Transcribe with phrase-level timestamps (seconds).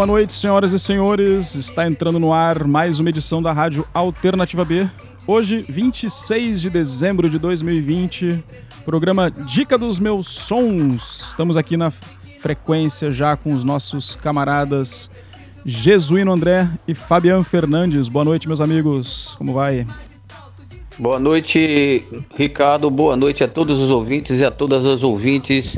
[0.00, 1.54] Boa noite, senhoras e senhores.
[1.54, 4.88] Está entrando no ar mais uma edição da Rádio Alternativa B.
[5.26, 8.42] Hoje, 26 de dezembro de 2020,
[8.82, 11.26] programa Dica dos Meus Sons.
[11.28, 15.10] Estamos aqui na frequência já com os nossos camaradas
[15.66, 18.08] Jesuíno André e Fabiano Fernandes.
[18.08, 19.34] Boa noite, meus amigos.
[19.36, 19.86] Como vai?
[20.98, 22.02] Boa noite,
[22.34, 22.88] Ricardo.
[22.88, 25.76] Boa noite a todos os ouvintes e a todas as ouvintes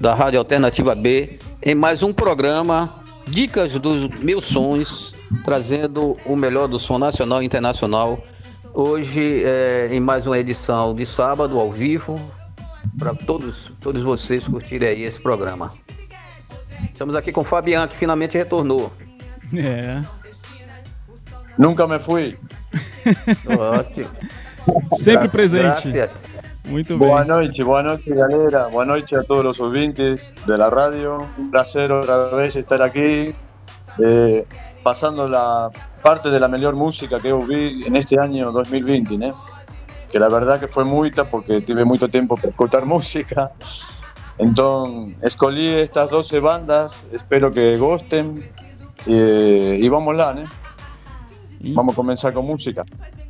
[0.00, 5.12] da Rádio Alternativa B em mais um programa Dicas dos Meus Sons,
[5.44, 8.22] trazendo o melhor do som nacional e internacional.
[8.72, 12.20] Hoje, é, em mais uma edição de sábado, ao vivo,
[12.98, 15.72] para todos, todos vocês curtirem aí esse programa.
[16.84, 18.92] Estamos aqui com o Fabian, que finalmente retornou.
[19.54, 20.00] É.
[21.58, 22.38] Nunca me fui.
[23.46, 24.10] Ótimo.
[24.96, 25.90] Sempre presente.
[25.90, 26.35] Gracias.
[26.66, 27.08] Muito bem.
[27.08, 28.68] Boa noite, boa noite, galera.
[28.68, 31.18] Boa noite a todos los ouvintes de la radio.
[31.38, 33.32] Un placer otra vez estar aquí,
[34.00, 34.44] eh,
[34.82, 35.70] pasando la
[36.02, 39.32] parte de la mejor música que vi en este año 2020, né?
[40.10, 43.52] Que la verdad que fue muita porque tive muito tempo para escutar música.
[44.38, 48.34] Então, escolhi estas 12 bandas, espero que gostem
[49.06, 50.44] e, e vamos lá, né?
[51.74, 52.84] Vamos começar com música.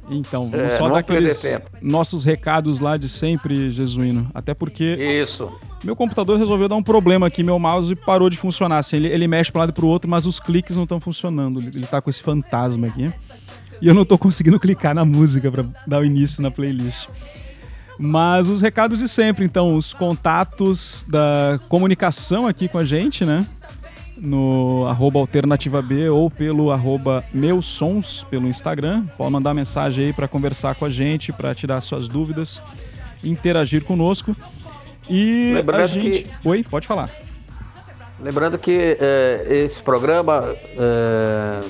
[0.09, 1.43] Então, vamos É, só dar aqueles
[1.83, 4.31] nossos recados lá de sempre, Jesuíno.
[4.33, 5.51] Até porque Isso.
[5.83, 8.79] meu computador resolveu dar um problema aqui, meu mouse parou de funcionar.
[8.79, 11.01] Assim, ele, ele mexe para um lado e pro outro, mas os cliques não estão
[11.01, 11.61] funcionando.
[11.61, 13.11] Ele, ele tá com esse fantasma aqui.
[13.83, 17.09] E eu não tô conseguindo clicar na música para dar o início na playlist.
[17.99, 23.45] Mas os recados de sempre, então, os contatos da comunicação aqui com a gente, né?
[24.21, 29.05] No arroba alternativa B ou pelo arroba meus sons pelo Instagram.
[29.17, 32.63] Pode mandar mensagem aí para conversar com a gente, para tirar suas dúvidas,
[33.23, 34.35] interagir conosco.
[35.09, 36.23] E a Lembrando gente.
[36.25, 37.11] que- Oi, pode falar.
[38.19, 40.45] Lembrando que é, esse programa,
[40.79, 41.61] é,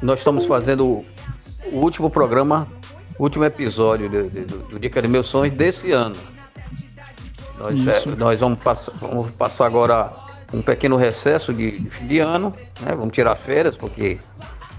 [0.00, 1.04] nós estamos fazendo
[1.72, 2.68] o último programa,
[3.18, 6.14] o último episódio de- do, do Dica de Meus Sonhos desse ano.
[7.58, 10.06] Nós, é, nós vamos, passar, vamos passar agora
[10.56, 12.94] um pequeno recesso de, de ano, né?
[12.94, 14.18] vamos tirar férias, porque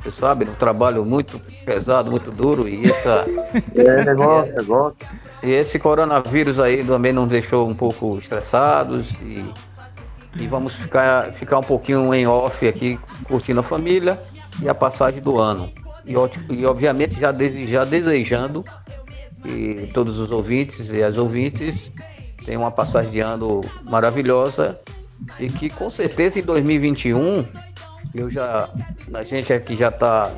[0.04, 3.26] você sabe, um trabalho muito pesado, muito duro, e essa,
[3.76, 4.98] É, gosto, gosto.
[5.44, 9.46] e esse coronavírus aí também nos deixou um pouco estressados e,
[10.40, 14.20] e vamos ficar, ficar um pouquinho em off aqui, curtindo a família
[14.62, 15.72] e a passagem do ano.
[16.06, 18.64] E, ótimo- e obviamente já, dese- já desejando
[19.44, 21.92] que todos os ouvintes e as ouvintes
[22.46, 24.80] tenham uma passagem de ano maravilhosa
[25.40, 27.46] e que com certeza em 2021
[28.14, 28.70] eu já
[29.14, 30.32] a gente aqui já está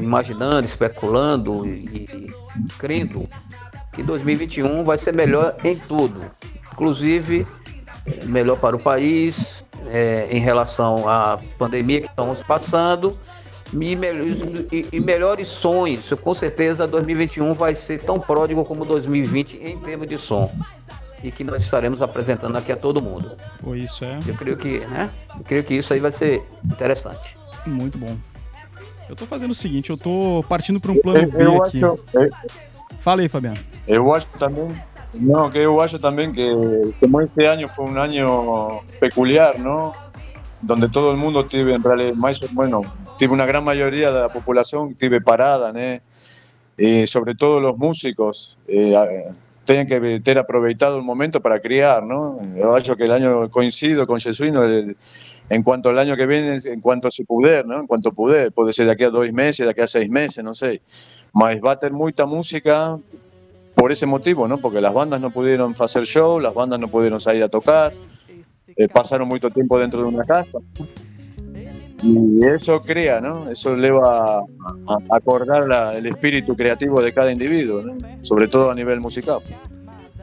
[0.00, 2.32] imaginando, especulando e, e
[2.78, 3.28] crendo
[3.92, 6.20] que 2021 vai ser melhor em tudo,
[6.72, 7.46] inclusive
[8.24, 13.18] melhor para o país eh, em relação à pandemia que estamos passando
[13.72, 13.94] e,
[14.72, 16.10] e- e melhores sonhos.
[16.22, 20.50] Com certeza 2021 vai ser tão pródigo como 2020 em termos de som
[21.22, 23.32] e que nós estaremos apresentando aqui a todo mundo.
[23.62, 25.10] Pô, isso é Eu creio que, né?
[25.36, 27.36] Eu creio que isso aí vai ser interessante.
[27.66, 28.16] muito bom.
[29.08, 31.78] Eu tô fazendo o seguinte, eu tô partindo para um plano Eu, B eu aqui.
[31.84, 32.30] acho, eu,
[33.00, 33.58] Fala aí, Fabiano.
[33.86, 34.68] eu acho também,
[35.14, 36.46] no, que eu acho también que
[37.00, 39.92] como este año fue un año peculiar, ¿no?
[40.60, 42.82] Donde todo el mundo tiene, en realidad, más, bueno,
[43.16, 46.00] tiene una gran mayoría de la población tiene parada, ¿no?
[46.76, 48.92] Y sobre todo los músicos eh,
[49.68, 52.40] tienen que ter aproveitado el momento para criar, ¿no?
[52.82, 54.96] Yo que el año coincido con Jesuino el-
[55.50, 57.78] en cuanto al año que viene, en cuanto se puder, ¿no?
[57.80, 60.42] En cuanto puder, puede ser de aquí a dos meses, de aquí a seis meses,
[60.42, 60.80] no sé.
[61.34, 62.98] Mas va a tener mucha música
[63.74, 64.56] por ese motivo, ¿no?
[64.56, 67.92] Porque las bandas no pudieron hacer show, las bandas no pudieron salir a tocar,
[68.74, 70.58] eh, pasaron mucho tiempo dentro de una casa.
[72.02, 73.50] Y eso crea, ¿no?
[73.50, 74.38] Eso eleva
[74.86, 77.96] a, acordar la- el espíritu creativo de cada individuo, ¿no?
[78.22, 79.42] Sobre todo a nivel musical.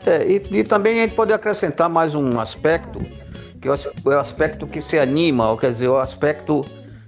[0.06, 3.00] É, e, e também a gente pode acrescentar mais um aspecto,
[3.62, 6.64] que é o as- o aspecto que se anima, ou quer dizer, o aspecto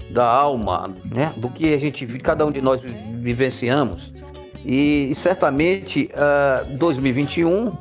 [0.10, 1.32] da alma, né?
[1.38, 4.12] Do que a gente, cada um de nós vi- vivenciamos.
[4.66, 7.72] E, e certamente, ah, 2021,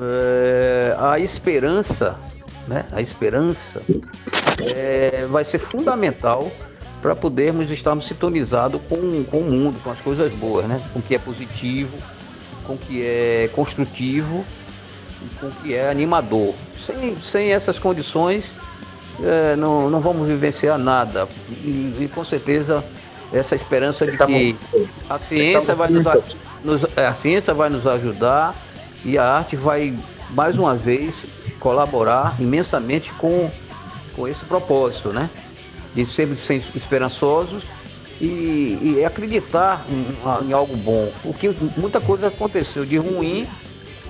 [0.00, 2.16] eh, a esperança,
[2.68, 2.84] né?
[2.92, 3.80] A esperança
[4.60, 6.50] eh, vai ser fundamental
[7.00, 10.80] para podermos estarmos sintonizados com, com o mundo, com as coisas boas, né?
[10.92, 11.96] Com o que é positivo,
[12.66, 14.44] com o que é construtivo
[15.22, 16.54] e com o que é animador.
[16.84, 18.44] Sem, sem essas condições,
[19.22, 21.28] eh, não, não vamos vivenciar nada.
[21.50, 22.84] E, e com certeza
[23.32, 24.56] essa esperança de que
[25.08, 26.04] a ciência vai nos,
[26.64, 28.54] nos- é, a ciência vai nos ajudar
[29.04, 29.94] e a arte vai
[30.30, 31.14] mais uma vez
[31.60, 33.50] colaborar imensamente com,
[34.18, 35.30] com esse propósito, né?
[35.94, 37.62] de sermos esperançosos
[38.20, 41.10] e, e acreditar em, em, algo bom.
[41.22, 43.46] Porque muita coisa aconteceu de ruim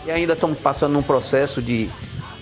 [0.06, 1.88] e ainda estamos passando num processo de,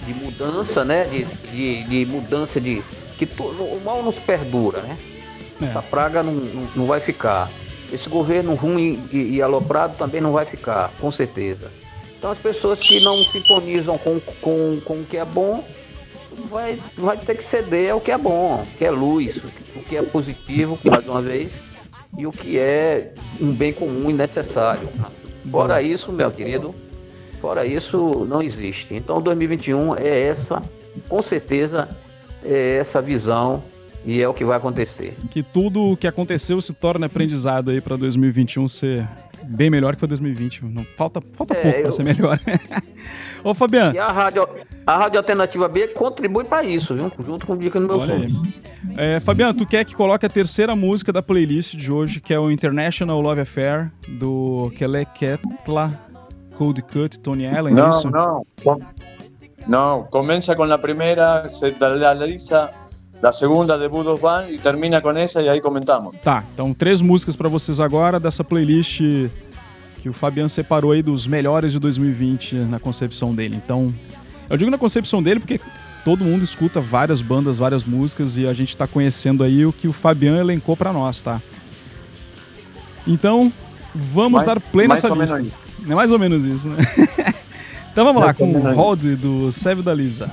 [0.06, 1.04] de mudança, né?
[1.04, 2.82] De, de, de mudança de.
[3.18, 4.96] que to, o mal nos perdura, né?
[5.60, 5.64] É.
[5.64, 7.50] Essa praga não, não, não, vai ficar.
[7.92, 11.70] Esse governo ruim e, e aloprado também não vai ficar, com certeza.
[12.18, 15.64] Então as pessoas que não sintonizam com, com, com o que é bom
[16.50, 19.36] vai, vai ter que ceder ao que é bom, o que é luz,
[19.74, 21.52] o que é positivo, mais uma vez,
[22.16, 24.88] e o que é um bem comum e necessário.
[25.50, 26.74] Fora isso, meu querido,
[27.40, 28.94] fora isso não existe.
[28.94, 30.62] Então 2021 é essa,
[31.08, 31.88] com certeza,
[32.44, 33.62] é essa visão
[34.04, 35.16] e é o que vai acontecer.
[35.30, 39.08] Que tudo o que aconteceu se torne aprendizado aí para 2021 ser
[39.48, 40.64] bem melhor que foi 2020.
[40.64, 41.82] Não, falta falta é, pouco eu...
[41.82, 42.40] para ser melhor.
[43.44, 43.94] Ô, Fabiano.
[43.94, 44.48] E a rádio,
[44.86, 47.10] a rádio Alternativa B contribui para isso, viu?
[47.24, 48.44] Junto com o Dica no meu som.
[48.96, 52.38] É, Fabiano, tu quer que coloque a terceira música da playlist de hoje, que é
[52.38, 55.92] o International Love Affair, do Keleketla
[56.56, 58.10] Cold Cut, Tony Allen, não, é isso?
[58.10, 58.46] Não,
[59.66, 60.04] não.
[60.04, 61.74] Começa com a primeira, se
[62.26, 62.70] lisa
[63.20, 66.16] da segunda de Budos Van e termina com essa e aí comentamos.
[66.22, 69.00] Tá, então três músicas para vocês agora dessa playlist
[70.06, 73.56] que o Fabiano separou aí dos melhores de 2020 na concepção dele.
[73.56, 73.92] Então,
[74.48, 75.60] eu digo na concepção dele porque
[76.04, 79.88] todo mundo escuta várias bandas, várias músicas e a gente está conhecendo aí o que
[79.88, 81.42] o Fabiano elencou para nós, tá?
[83.04, 83.52] Então,
[83.92, 85.44] vamos mais, dar play nessa lista.
[85.88, 86.76] É mais ou menos isso, né?
[87.90, 90.30] então vamos lá, com o Rod do Sérgio da Lisa.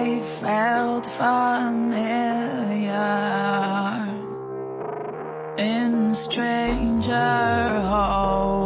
[0.00, 1.96] I felt familiar
[5.58, 8.57] in stranger home.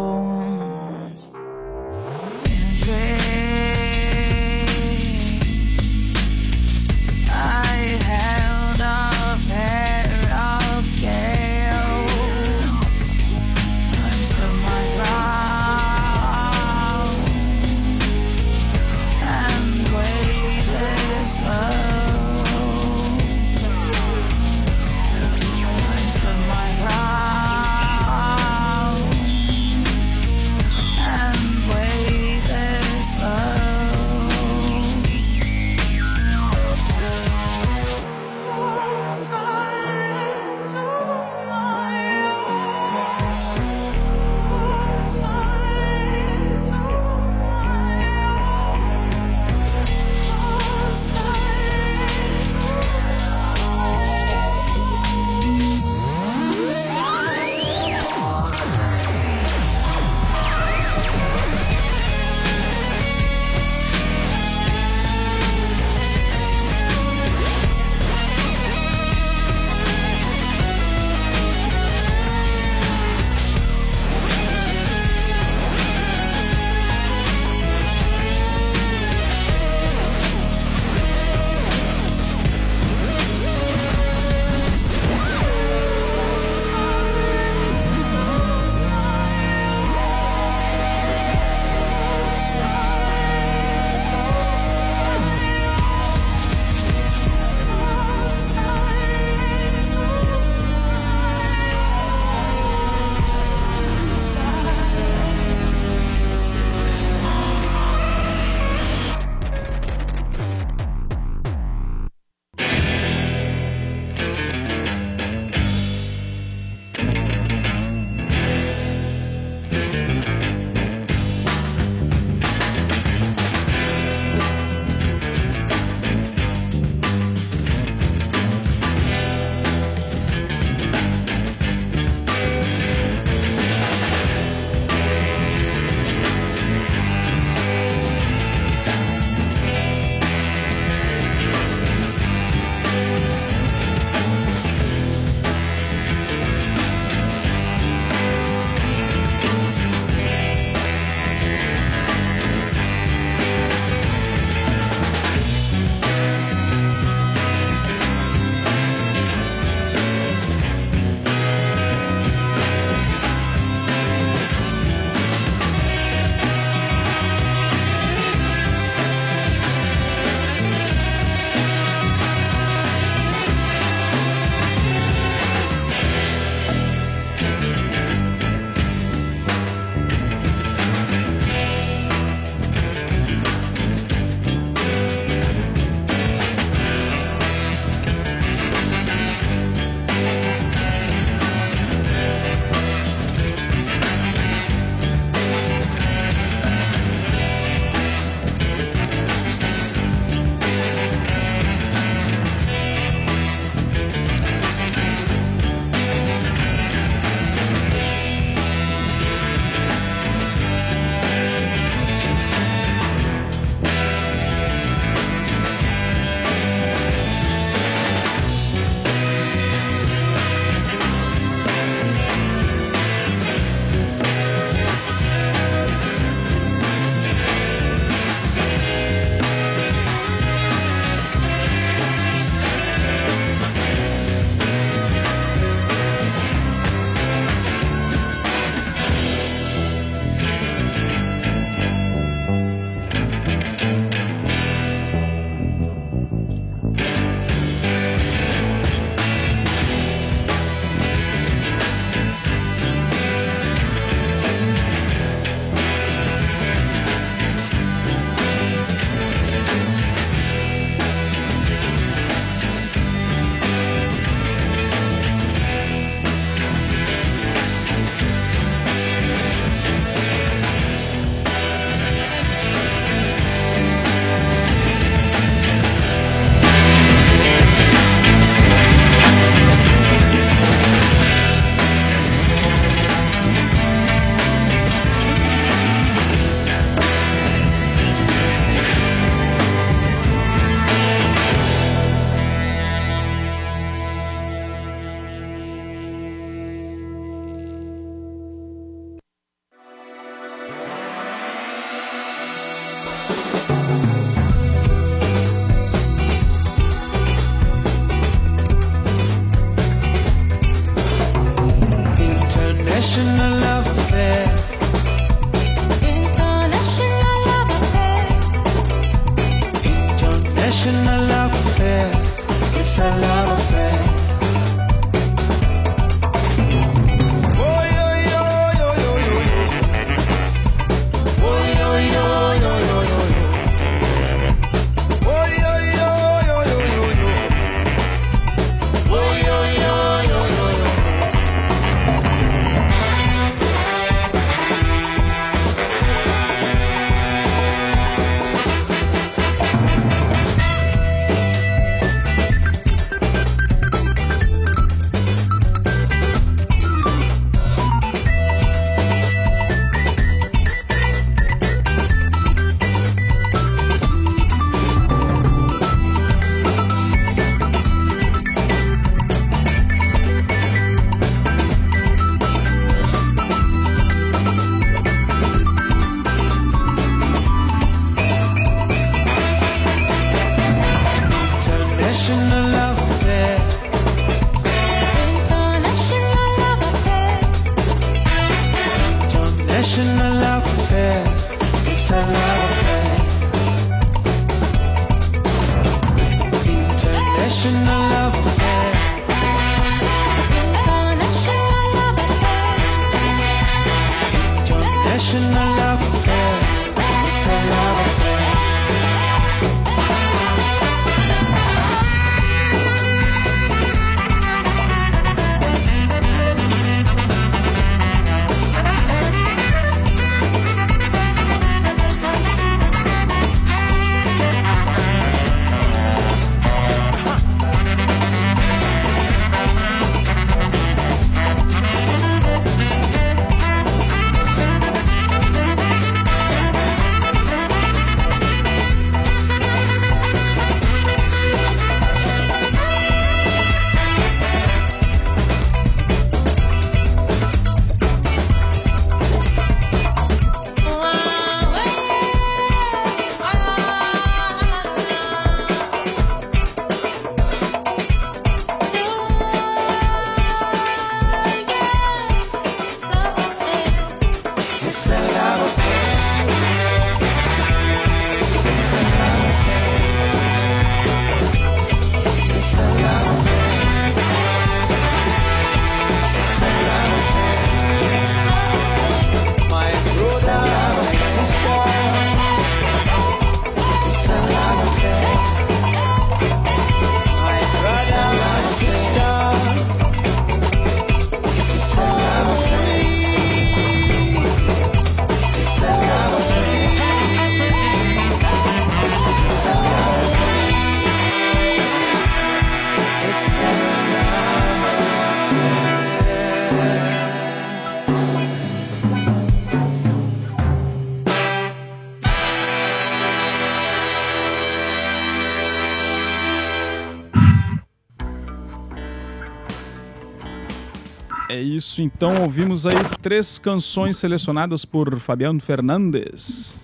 [521.63, 526.75] Isso, então ouvimos aí três canções selecionadas por Fabiano Fernandes.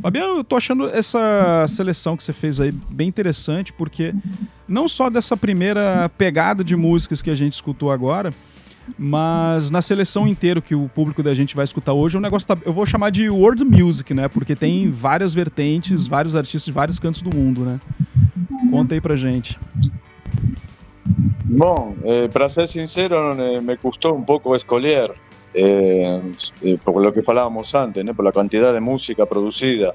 [0.00, 4.12] Fabiano, eu tô achando essa seleção que você fez aí bem interessante, porque
[4.66, 8.32] não só dessa primeira pegada de músicas que a gente escutou agora,
[8.98, 12.56] mas na seleção inteira que o público da gente vai escutar hoje, o negócio tá,
[12.64, 14.28] eu vou chamar de world music, né?
[14.28, 17.80] Porque tem várias vertentes, vários artistas de vários cantos do mundo, né?
[18.70, 19.58] Conta aí pra gente.
[21.56, 25.12] Bom, eh, para ser sincero, eh, me costó un poco escolher,
[25.54, 26.20] eh,
[26.62, 28.12] eh, por lo que falábamos antes, ¿no?
[28.12, 29.94] por la cantidad de música producida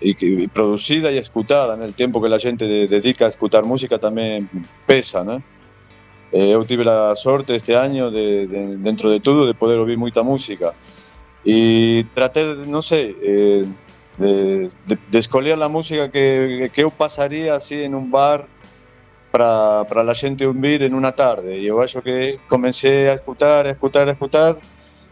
[0.00, 3.64] y, y producida y escutada, en el tiempo que la gente de- dedica a escuchar
[3.64, 4.48] música también
[4.86, 5.42] pesa, ¿no?
[6.32, 6.84] Eh, eu tive
[7.56, 10.72] este año, de, de- dentro de todo, de poder oír mucha música.
[11.44, 13.64] Y traté, de, no sé, eh,
[14.18, 15.18] de, de, de
[15.68, 18.46] música que, que pasaría así en un bar
[19.36, 21.58] para, para la gente ouvir en una tarde.
[21.58, 24.56] Y yo acho que comencé a escuchar, a escuchar, a escuchar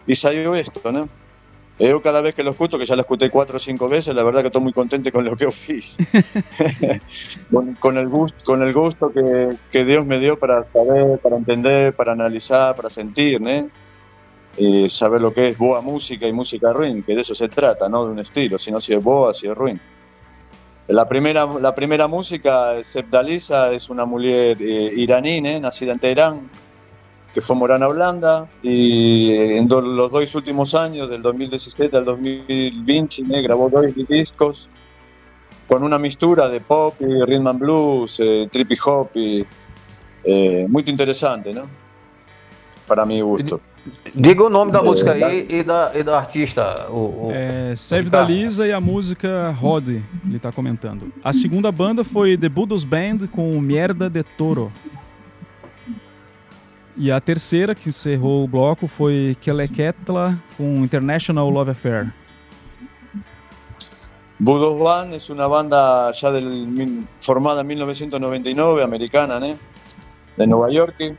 [0.07, 1.07] y salió esto, ¿no?
[1.79, 4.23] Eu cada vez que lo escucho, que ya lo escuché cuatro o cinco veces, la
[4.23, 5.99] verdad que estoy muy contento con lo que yo fiz.
[7.53, 11.37] con, con el gusto, con el gusto que, que Dios me dio para saber, para
[11.37, 13.69] entender, para analizar, para sentir, ¿no?
[14.57, 17.91] Y saber lo que es boa música y música ruin, que de eso se trata,
[17.91, 19.79] no de un estilo, sino si es boa, si es ruin.
[20.89, 25.59] La primera, la primera música, Sepdalisa, es una mujer eh, iraní, ¿eh?
[25.59, 26.49] nacida en Teherán,
[27.33, 33.23] que fue Morana Blanda, y en do- los dos últimos años, del 2017 al 2020,
[33.23, 34.69] né, grabó dos discos
[35.67, 39.45] con una mistura de pop y rhythm and blues, eh, trippy hop, y,
[40.23, 41.63] eh, muy interesante, ¿no?
[42.87, 43.59] Para mi gusto.
[44.15, 46.87] Diga o nome da É, música da- aí e da, e da artista.
[46.91, 51.13] O, o- É, Save da Lisa e a música Rod, ele tá comentando.
[51.23, 54.73] A segunda banda foi The Budos Band com Mierda de Toro.
[56.97, 62.13] E a terceira, que encerrou o bloco, foi Keleketla com International Love Affair.
[64.39, 69.55] Budos Band es una banda ya del, formada en 1999, americana, ¿no?
[70.37, 71.17] de Nueva York.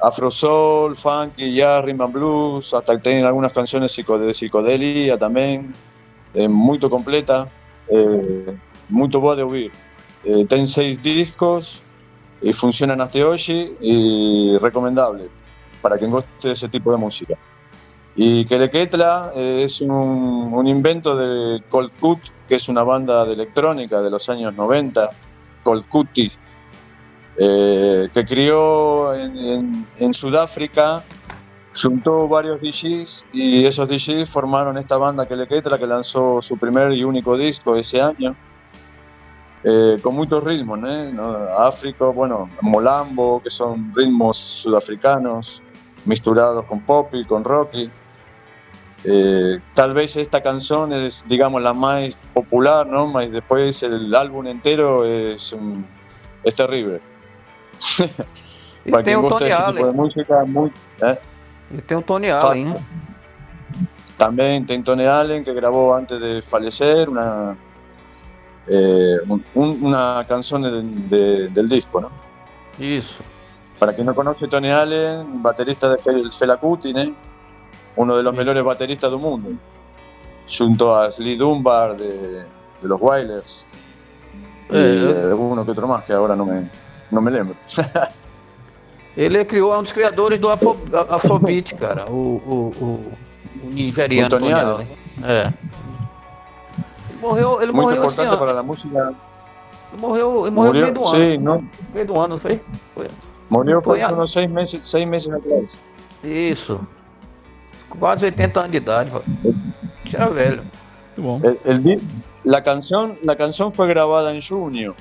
[0.00, 5.72] Afro soul, funky, jazz, rhythm and blues, hasta que tienen algunas canciones de psicodelia también.
[6.34, 7.48] Eh, muy completa,
[7.88, 8.56] eh,
[8.88, 9.72] muy boa de oír.
[10.24, 11.82] Eh, seis discos
[12.42, 13.40] y funcionan hasta hoy
[13.80, 15.28] y recomendable
[15.80, 17.38] para quien guste ese tipo de música.
[18.16, 24.00] Y Keleketla eh, es un, invento de Cold Cut, que es una banda de electrónica
[24.00, 25.10] de los años 90,
[25.62, 26.32] Cold Cutie,
[27.38, 31.02] eh, que crió en, en- en Sudáfrica,
[31.74, 37.04] juntó varios DJs y esos DJs formaron esta banda Keleketla que lanzó su primer y
[37.04, 38.34] único disco ese año.
[39.68, 41.10] eh, con muchos ritmos, ¿eh?
[41.12, 41.24] ¿no?
[41.58, 45.60] Áfrico, bueno, molambo, que son ritmos sudafricanos,
[46.04, 47.90] misturados con pop y con rocky.
[49.04, 53.06] Eh, tal vez esta canción es, digamos, la más popular, ¿no?
[53.08, 55.54] Mas después el álbum entero es,
[56.44, 57.00] es terrible.
[58.84, 59.92] E Para tem o Tony tipo Allen.
[59.92, 61.18] música, muy, ¿eh?
[61.74, 62.46] E tem o Tony Fato.
[62.48, 62.66] Allen.
[62.70, 62.76] né?
[64.16, 67.56] También tem Tony Allen, que grabó antes de fallecer una,
[68.66, 70.82] eh, un- un- una canción de-
[71.16, 72.10] de- del disco, ¿no?
[72.78, 73.22] Isso.
[73.78, 77.12] Para quien no conoce Tony Allen, baterista de Fel- Fela Kuti, ¿eh?
[77.96, 79.50] uno de los mejores bateristas del mundo,
[80.48, 82.44] junto a Slee Dunbar de,
[82.80, 83.66] de los Wailers
[84.70, 86.70] y É, alguno que otro más que ahora no me,
[87.10, 87.56] no me lembro.
[89.16, 90.76] ele criou, é um dos criadores do Afro,
[91.10, 92.10] Afrobeat, cara.
[92.10, 92.84] O, o, o,
[93.64, 94.74] o nigeriano O Tony Tony Allen.
[94.74, 94.88] Allen.
[95.24, 95.52] É.
[97.10, 98.38] Ele morreu, ele Muy morreu importante ano.
[98.38, 99.14] para la música.
[99.92, 101.16] Ele morreu, ele morreu no meio do ano.
[101.16, 102.60] sí, no, No meio do ano, não foi?
[102.94, 103.08] Foi.
[103.48, 105.64] murió por Foi a- unos seis meses, seis meses atrás.
[106.24, 106.80] Isso.
[107.98, 109.10] Quase 80 anos de idade.
[110.04, 110.62] Já velho.
[111.16, 111.40] Muito bom.
[111.42, 112.00] El- el di-
[112.44, 114.94] la, canción, la canción fue grabada en junio.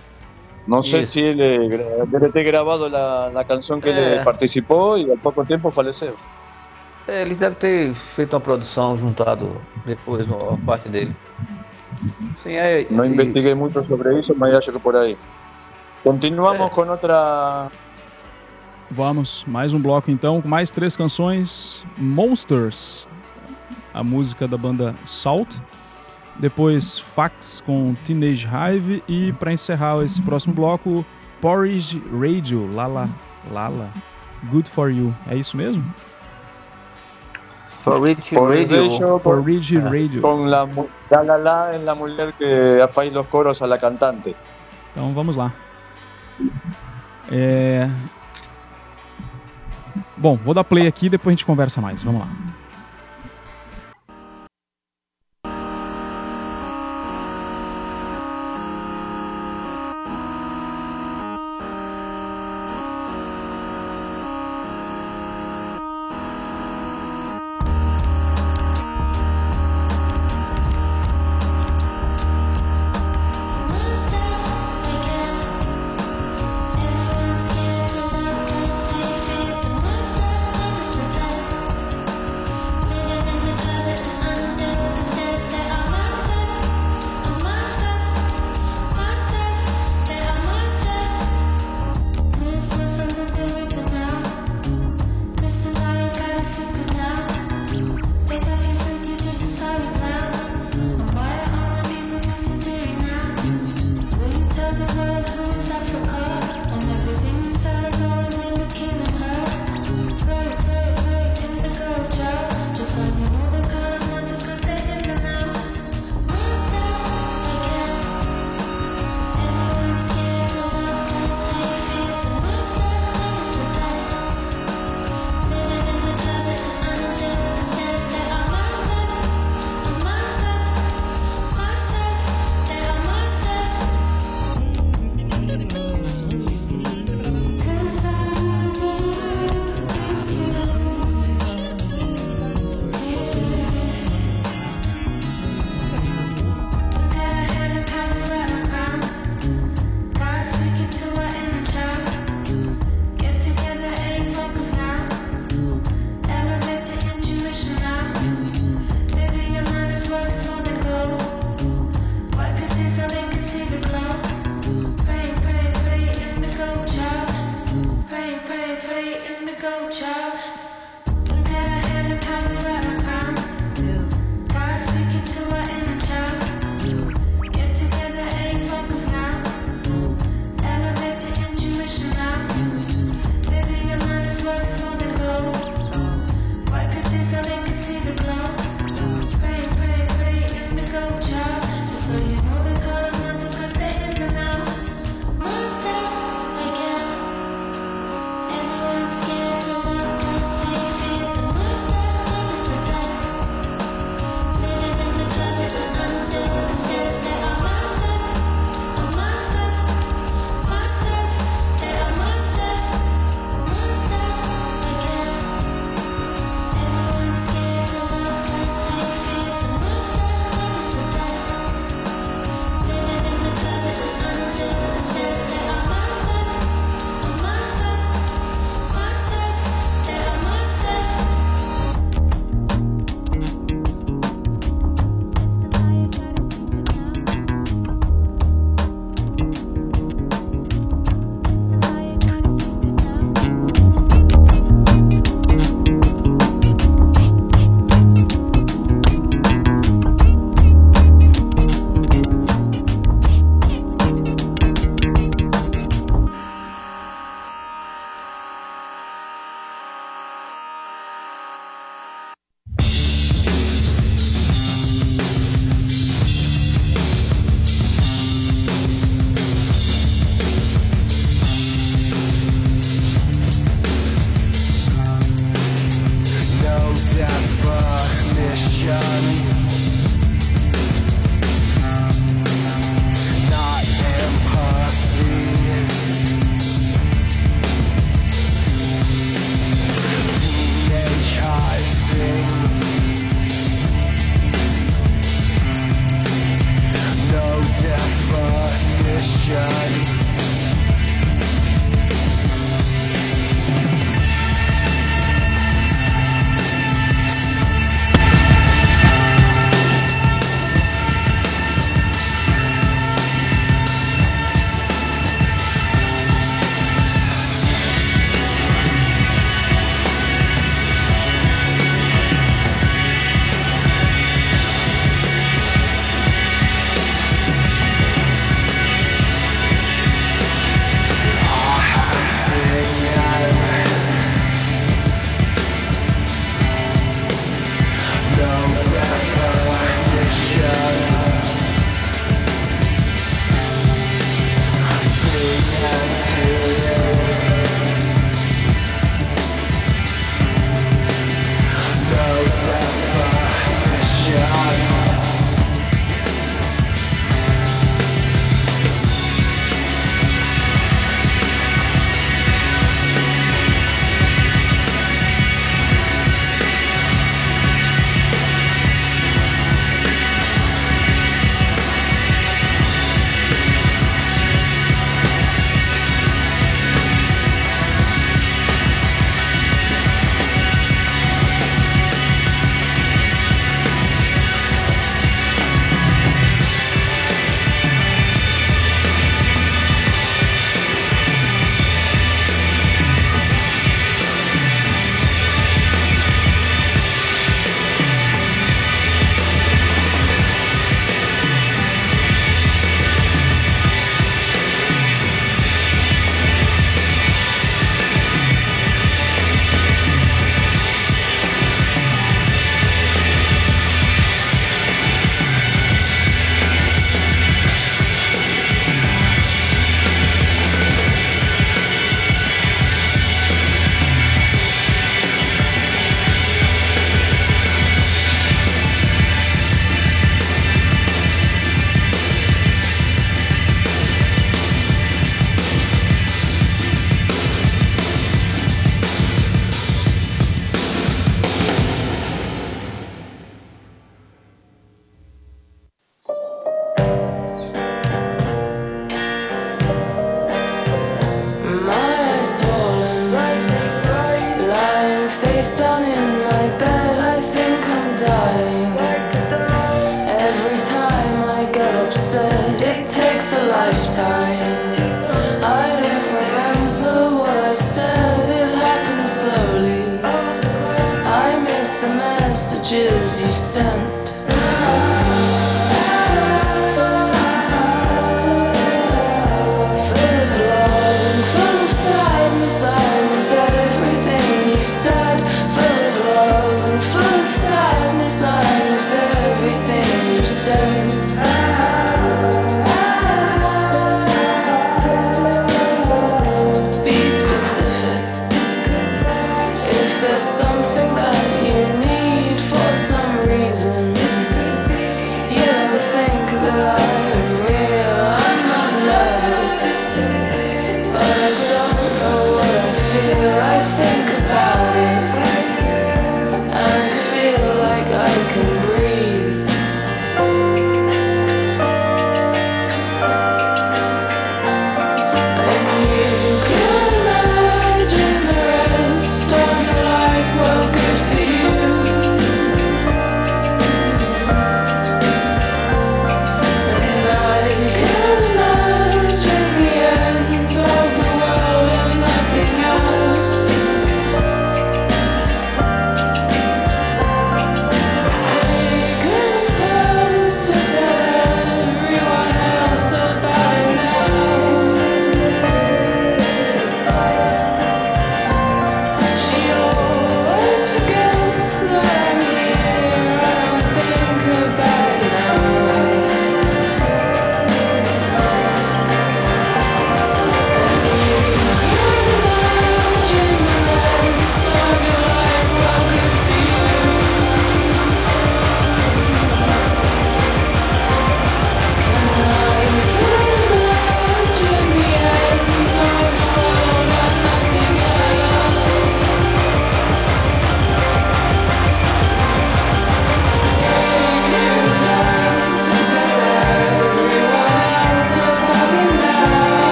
[0.68, 1.10] No sé Yes.
[1.12, 4.16] si él eh, debe ter grabado la, la canción que Eh.
[4.18, 6.14] él participó y al poco tiempo falleció.
[7.08, 11.16] É, ele deve ter feito uma produção juntado depois a parte dele.
[12.42, 12.88] Sim, é.
[12.90, 15.16] No e- investigué mucho sobre eso, me hallo que por ahí.
[16.04, 16.74] Continuamos Eh.
[16.74, 17.70] con otra.
[18.90, 21.84] Vamos, mais um bloco então, com mais três canções.
[21.98, 23.08] Monsters,
[23.94, 25.58] a música da banda Salt.
[26.40, 29.04] Depois Fax com Teenage Hive.
[29.08, 31.06] E para encerrar esse próximo bloco,
[31.42, 33.10] Porridge Radio, Lala,
[33.52, 33.90] Lala,
[34.52, 35.14] Good For You.
[35.28, 35.84] É isso mesmo?
[37.86, 39.20] For Rich Por Radio.
[39.20, 40.22] Porridge Radio.
[40.22, 40.68] con la.
[41.12, 44.36] La La La es la mujer que faz los coros a la cantante.
[44.92, 45.54] Então vamos lá.
[47.32, 47.88] É...
[50.18, 52.02] Bom, vou dar play aqui e depois a gente conversa mais.
[52.04, 52.28] Vamos lá.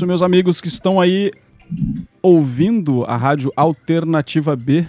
[0.00, 1.30] Isso, meus amigos que estão aí
[2.22, 4.86] ouvindo a rádio Alternativa B.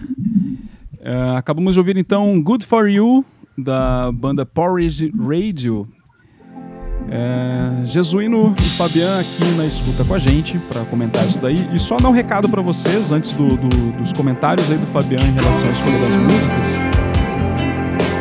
[1.01, 3.25] É, acabamos de ouvir então Good For You,
[3.57, 5.85] da banda Porridge Radio.
[7.09, 11.57] É, Jesuíno e Fabian aqui na escuta com a gente para comentar isso daí.
[11.73, 15.19] E só dar um recado para vocês antes do- do- dos comentários aí do Fabian
[15.19, 16.75] em relação à escolha das músicas.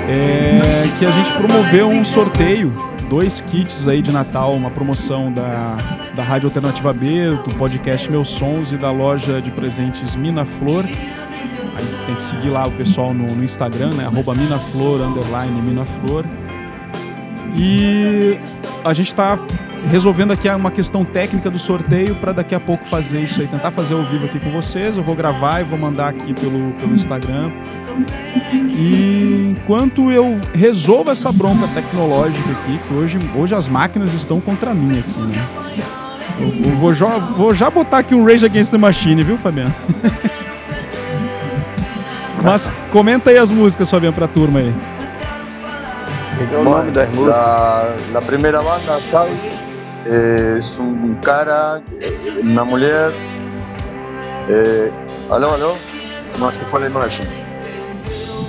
[0.09, 2.72] É que a gente promoveu um sorteio,
[3.11, 5.77] dois kits aí de Natal, uma promoção da,
[6.14, 10.85] da Rádio Alternativa B, do podcast Meus Sons e da loja de presentes Mina Flor.
[10.85, 14.07] Aí você tem que seguir lá o pessoal no, no Instagram, né?
[14.07, 16.25] Arroba Minaflor, underline Minaflor.
[17.57, 18.38] E
[18.85, 19.37] a gente está
[19.88, 23.71] resolvendo aqui uma questão técnica do sorteio para daqui a pouco fazer isso aí, tentar
[23.71, 24.97] fazer ao vivo aqui com vocês.
[24.97, 27.51] Eu vou gravar e vou mandar aqui pelo, pelo Instagram.
[28.53, 34.75] E enquanto eu resolvo essa bronca tecnológica aqui, que hoje, hoje as máquinas estão contra
[34.75, 35.47] mim aqui, né?
[36.40, 39.75] Eu, eu vou, já, vou já botar aqui um Rage Against the Machine, viu, Fabiano?
[42.43, 44.73] Mas comenta aí as músicas, Fabiano, pra turma aí.
[46.59, 47.37] O nome das músicas.
[47.37, 49.29] La, la primera banda, Sal,
[50.06, 51.82] eh, es un cara,
[52.42, 53.12] una mujer.
[54.48, 54.90] Eh,
[55.30, 55.74] aló, aló,
[56.38, 57.26] no se fue la imagen.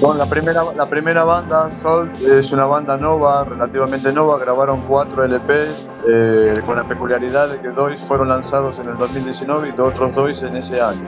[0.01, 4.39] Bueno, la primera, la primera banda, Sol, es una banda nova, relativamente nova.
[4.39, 9.75] Grabaron cuatro LPs eh, con la peculiaridad de que dos fueron lanzados en el 2019
[9.77, 11.07] y otros dos en ese año.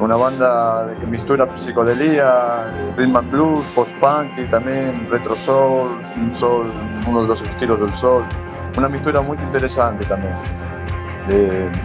[0.00, 6.30] Una banda de que mistura psicodelia, rhythm and blues, post-punk y también retro soul, un
[6.30, 6.70] soul,
[7.06, 8.26] uno de los estilos del soul.
[8.76, 10.34] Una mistura muy interesante también,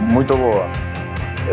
[0.00, 0.70] muy boa.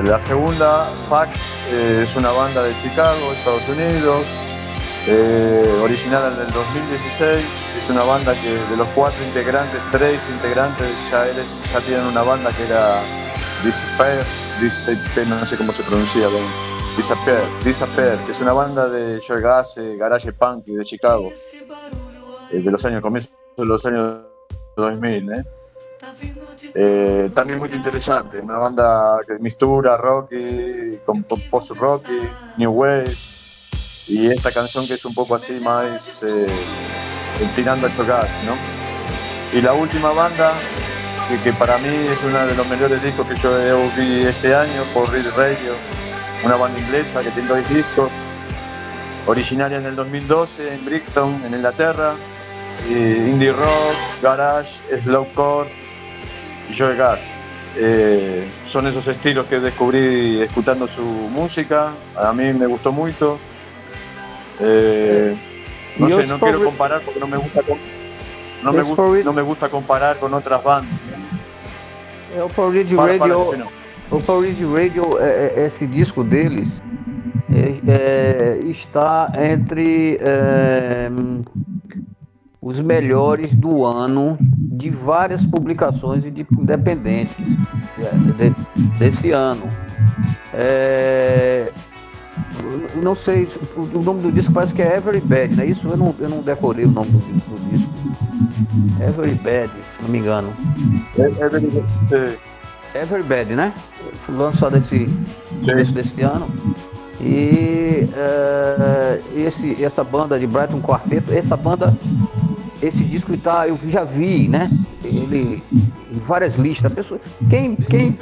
[0.04, 4.26] La segunda, Facts, eh, es una banda de Chicago, Estados Unidos,
[5.08, 7.46] eh, original en el 2016.
[7.78, 12.24] Es una banda que de los cuatro integrantes, tres integrantes ya, eres- ya tienen una
[12.24, 13.00] banda que era
[13.64, 14.26] Disappear,
[14.62, 16.44] Disappear, no sé cómo se pronuncia, bien.
[16.98, 21.32] Disappear, Disappear, que es una banda de Joy Gas, garage punk de Chicago,
[22.52, 24.20] eh, de los años, comienzo de los años
[24.76, 25.44] 2000, ¿eh?
[26.76, 32.06] Eh, también muy interesante, una banda que mistura rock y- con po- post-rock,
[32.58, 33.16] new wave,
[34.08, 36.48] y esta canción que es un poco así más eh,
[37.56, 39.58] tirando al tocar, ¿no?
[39.58, 40.52] Y la última banda,
[41.44, 45.10] que, para mí es uno de los mejores discos que yo ouvido este año por
[45.12, 45.74] Real Radio,
[46.44, 48.10] una banda inglesa que tiene dos discos,
[49.26, 52.14] originaria en el 2012 en Brighton, en Inglaterra,
[52.90, 55.70] y indie rock, garage, slowcore
[56.70, 57.28] y Joe Gas.
[57.78, 63.38] Eh, son esos estilos que descubrí escuchando su música, a mí me gustó mucho.
[64.62, 65.36] Eh,
[65.98, 67.62] no sé, no quiero comparar porque no me gusta
[68.64, 70.92] no me, Os gu- favori- no me gusta comparar con otras bandas.
[72.36, 73.68] É o Power Radio Fala, fala, Radio.
[74.12, 74.20] O
[75.22, 76.68] é, esse disco deles
[77.54, 81.10] é, é, está entre é,
[82.66, 87.56] os melhores do ano de várias publicações de- independentes
[88.00, 89.70] é, de- desse ano.
[90.52, 91.72] É,
[92.96, 93.48] não sei,
[93.78, 95.88] o, nome do disco parece que é Every Bad, não é isso?
[95.88, 97.94] Eu não, eu não decorei o nome do, do disco.
[99.00, 100.52] Every Bad, se não me engano.
[101.20, 103.46] É verdade.
[103.52, 103.74] É, né?
[104.22, 105.08] Foi lançado esse
[105.64, 106.48] começo desse ano.
[107.22, 111.98] E eh, esse, essa banda de Brighton Quarteto, essa banda,
[112.88, 114.70] esse disco tá, eu já vi, né?
[115.04, 115.64] Ele
[116.12, 116.92] em várias listas.
[116.94, 117.20] Pessoa,
[117.50, 118.18] quem, quem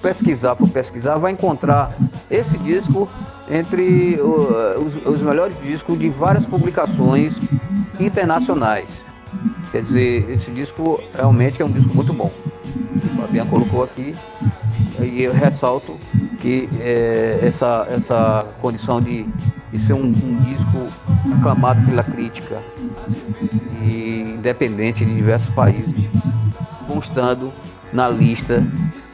[0.00, 1.94] pesquisar, for pesquisar, vai encontrar
[2.30, 3.08] esse disco
[3.50, 7.36] entre uh, os, os melhores discos de várias publicações
[7.98, 8.88] internacionais.
[9.70, 12.30] Quer dizer, esse disco realmente é um disco muito bom.
[12.44, 14.14] O Fabian colocou aqui
[15.00, 15.96] e eu ressalto
[16.40, 19.26] que eh, essa, essa condição de,
[19.70, 20.86] de ser um, um disco
[21.38, 22.58] aclamado pela crítica
[23.82, 26.08] e independente de diversos países,
[26.86, 27.52] constando
[27.92, 28.62] na lista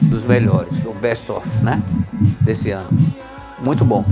[0.03, 1.83] dos melhores, do best of, né?
[2.41, 2.89] Desse ano.
[3.61, 4.05] Muito bom.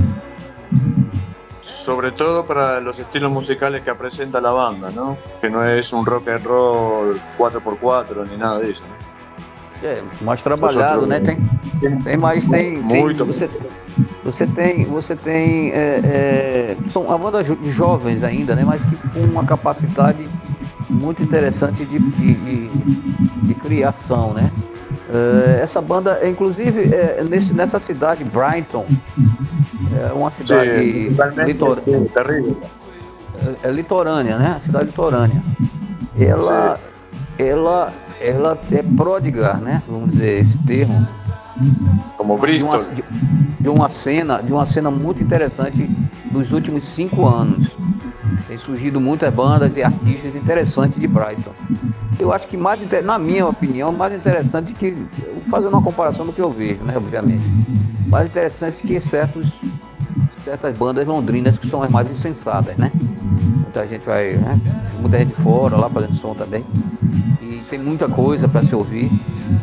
[1.62, 5.16] sobre todo para los estilos musicales que presenta la banda, ¿no?
[5.40, 8.84] Que no es un rock and roll 4x4 ni nada de eso.
[8.84, 9.12] ¿no?
[9.88, 11.18] É, mais trabalhado, né?
[11.20, 12.82] Tem, tem mais, tem.
[12.82, 13.24] tem- Muito.
[13.26, 13.48] você,
[14.24, 14.84] você tem.
[14.86, 15.70] Você tem.
[15.72, 18.64] é, é, são uma banda de jovens ainda, né?
[18.64, 20.28] Mas que com uma capacidade
[20.88, 22.70] muito interessante de, de, de-
[23.42, 24.50] de criação, né?
[25.12, 28.86] É, essa banda, é, inclusive, é, nesse, nessa cidade, Brighton,
[30.08, 32.56] é uma cidade Sí, totalmente litor- sí, terrible.
[33.62, 34.60] é, é litorânea, né?
[34.62, 35.42] Cidade litorânea.
[36.18, 36.78] Ela,
[37.38, 39.82] ela, ela é pródiga, né?
[39.88, 41.06] Vamos dizer esse termo.
[42.16, 42.84] Como De uma, Bristol.
[43.62, 45.88] De, uma cena, de uma cena muito interessante
[46.30, 47.68] dos últimos cinco anos.
[48.48, 51.52] Tem surgido muitas bandas e artistas interessantes de Brighton.
[52.18, 54.96] Eu acho que mais, na minha opinião, mais interessante que
[55.48, 56.94] fazendo uma comparação do que eu vejo, né?
[56.96, 57.42] Obviamente,
[58.08, 59.52] mais interessante que certos
[60.44, 62.90] certas bandas londrinas que são as mais insensadas, né?
[63.62, 64.60] Muita gente vai, né?
[65.00, 66.64] muita gente fora lá fazendo som também.
[67.40, 69.08] E tem muita coisa para se ouvir.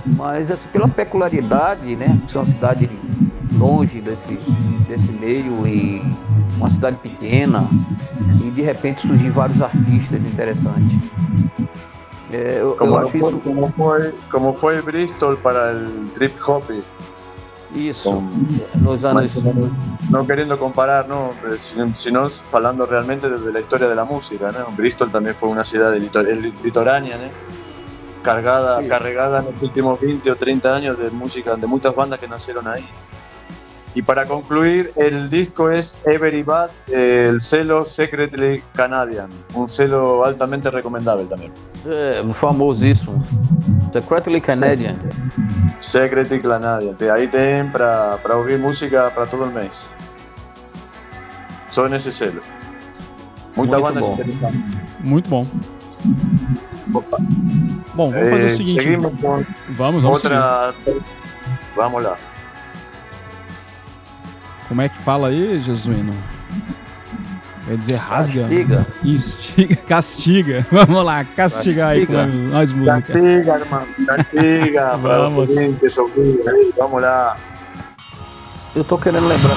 [0.06, 2.18] Mas assim, pela peculiaridade, né?
[2.28, 2.89] ser uma cidade
[3.60, 4.38] longe desse,
[4.88, 6.01] desse meio e
[6.57, 7.68] uma cidade pequena
[8.41, 10.97] e de repente surgir vários artistas interessantes.
[12.32, 16.36] É, eu, eu Como, acho fue, isso, como, fue, como fue Bristol para el trip
[16.47, 16.64] hop.
[17.76, 18.30] isso com-
[18.82, 19.32] nos anos.
[20.10, 21.34] No queriendo comparar, ¿no?
[21.93, 24.76] Sino, hablando realmente de la historia de la música, ¿no?
[24.76, 26.28] Bristol también fue una ciudad litor-
[26.64, 27.30] litoránea, ¿no?
[28.24, 28.88] Cargada, Sí.
[28.88, 32.68] cargada en los últimos 20 o 30 años de música, de muchas bandas que nacieron
[32.68, 32.86] ahí.
[33.96, 40.24] Y para concluir, el disco es Every Bad, eh, el celo Secretly Canadian, un celo
[40.24, 41.52] altamente recomendable también.
[41.86, 43.24] É, famosíssimo.
[43.94, 44.98] Secretly Canadian.
[45.82, 49.92] Secretly Canadian, de ahí tienen para, para oír música para todo el mes.
[51.70, 52.42] Son ese celo.
[53.56, 54.12] Muchas Muito bandas bom.
[54.14, 54.62] interesantes.
[55.00, 55.48] Muito bom.
[57.96, 58.82] Bom, vamos fazer Eh, o seguinte.
[58.84, 59.12] Seguimos
[59.78, 60.38] Vamos, vamos seguir.
[60.38, 60.74] otra.
[61.76, 62.18] Vamos lá.
[64.70, 66.13] Como é que fala aí, Jesuíno?
[67.67, 68.47] Vai dizer rasga?
[68.47, 69.76] Castiga.
[69.88, 70.67] Castiga.
[70.72, 72.38] Vamos lá, castigar aí com Castiga.
[72.49, 73.01] nós música.
[73.01, 73.88] Castiga, hermano.
[74.05, 75.49] Castiga Vamos.
[75.49, 76.74] ouvir.
[76.78, 77.36] Vamos lá.
[78.76, 79.55] Eu tô querendo lembrar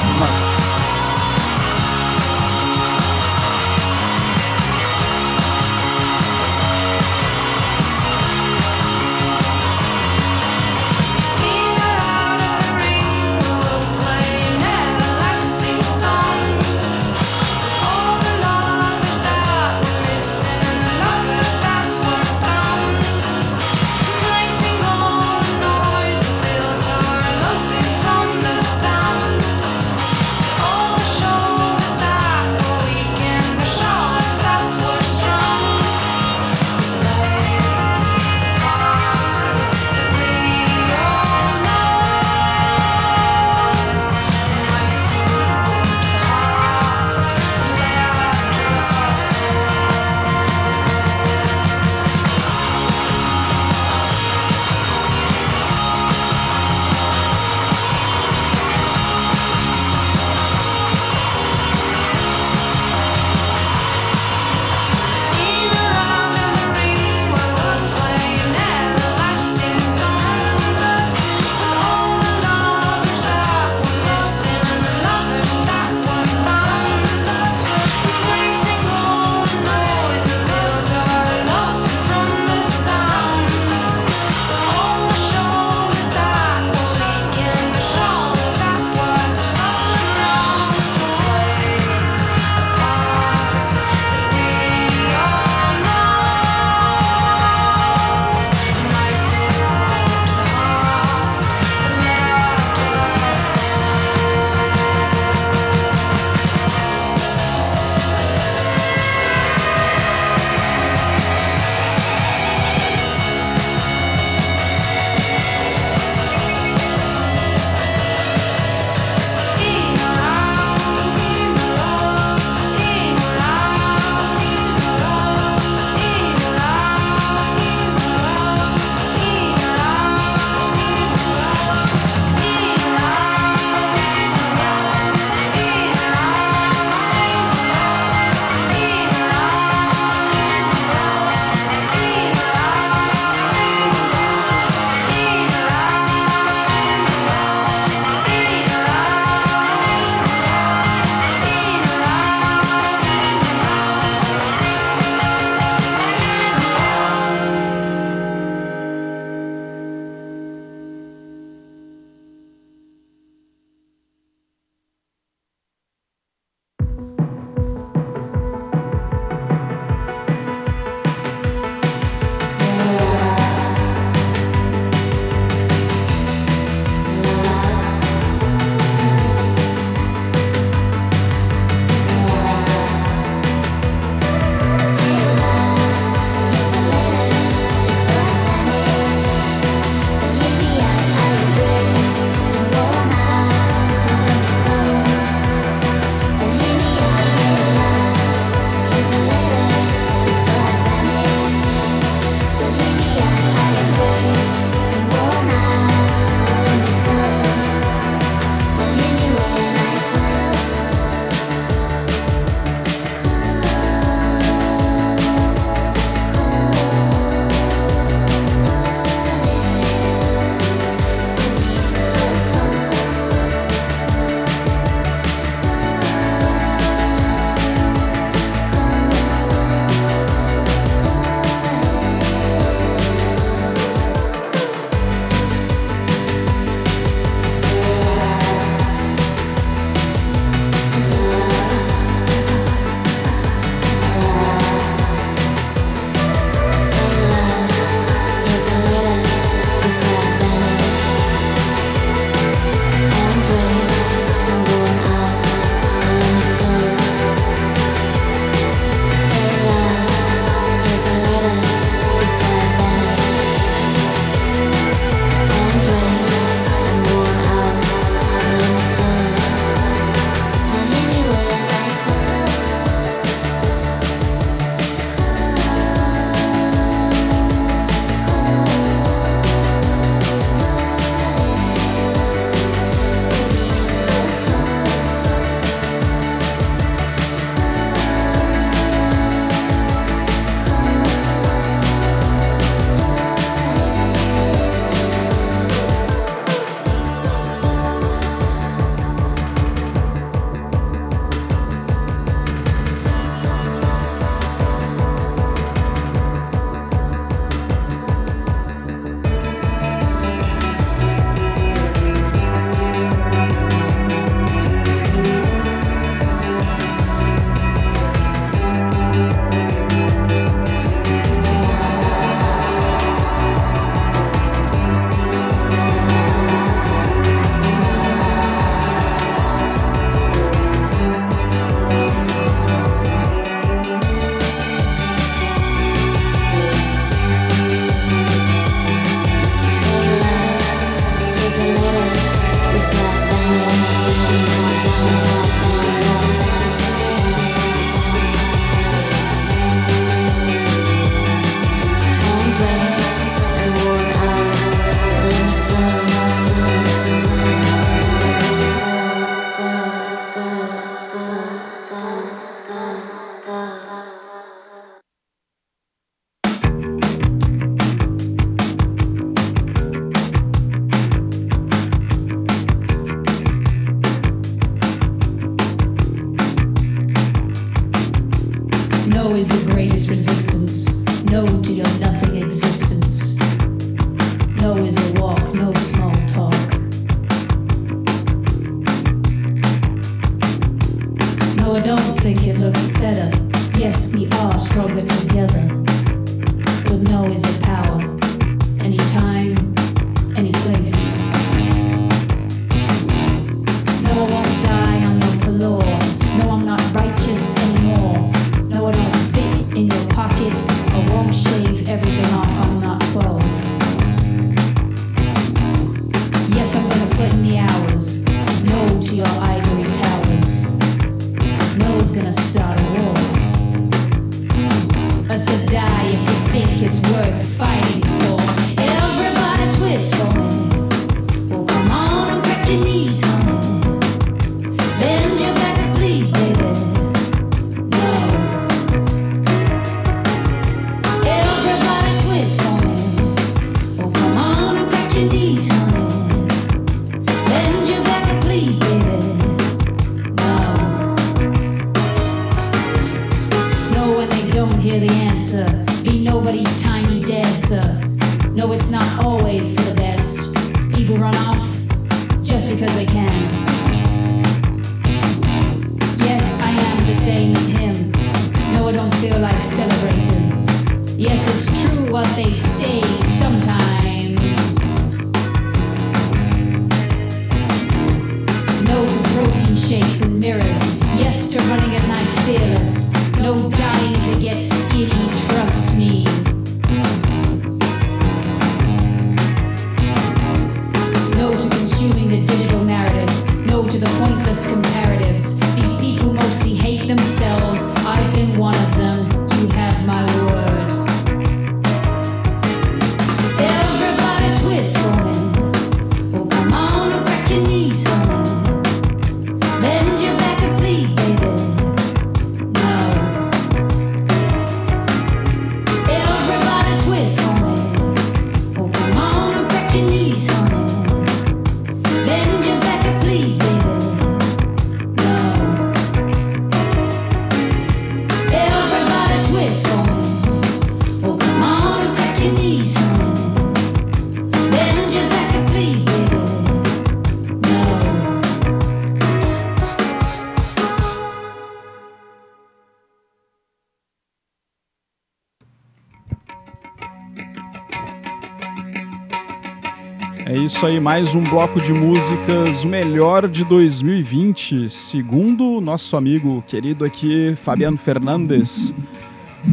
[550.82, 557.04] isso aí, mais um bloco de músicas, o melhor de 2020, segundo nosso amigo querido
[557.04, 558.92] aqui, Fabiano Fernandes.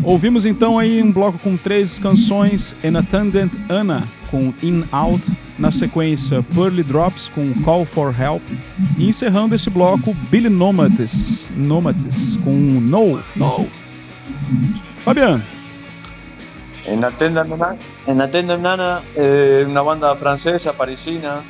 [0.04, 5.72] Ouvimos então aí um bloco com três canções, An Attendant Anna com In Out, na
[5.72, 8.44] sequência Pearly Drops com Call for Help
[8.96, 13.68] e encerrando esse bloco Billy Nomates, Nomates com No, No.
[14.98, 15.44] Fabiano,
[16.90, 17.78] En Attendant Nana,
[18.08, 21.44] en Attendant Nana eh, una banda francesa, parisina,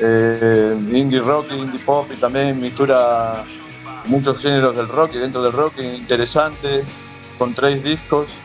[0.00, 3.44] eh, indie rock, indie pop y también mistura
[4.06, 6.84] muchos géneros del rock y dentro del rock interesante,
[7.38, 8.40] con tres discos.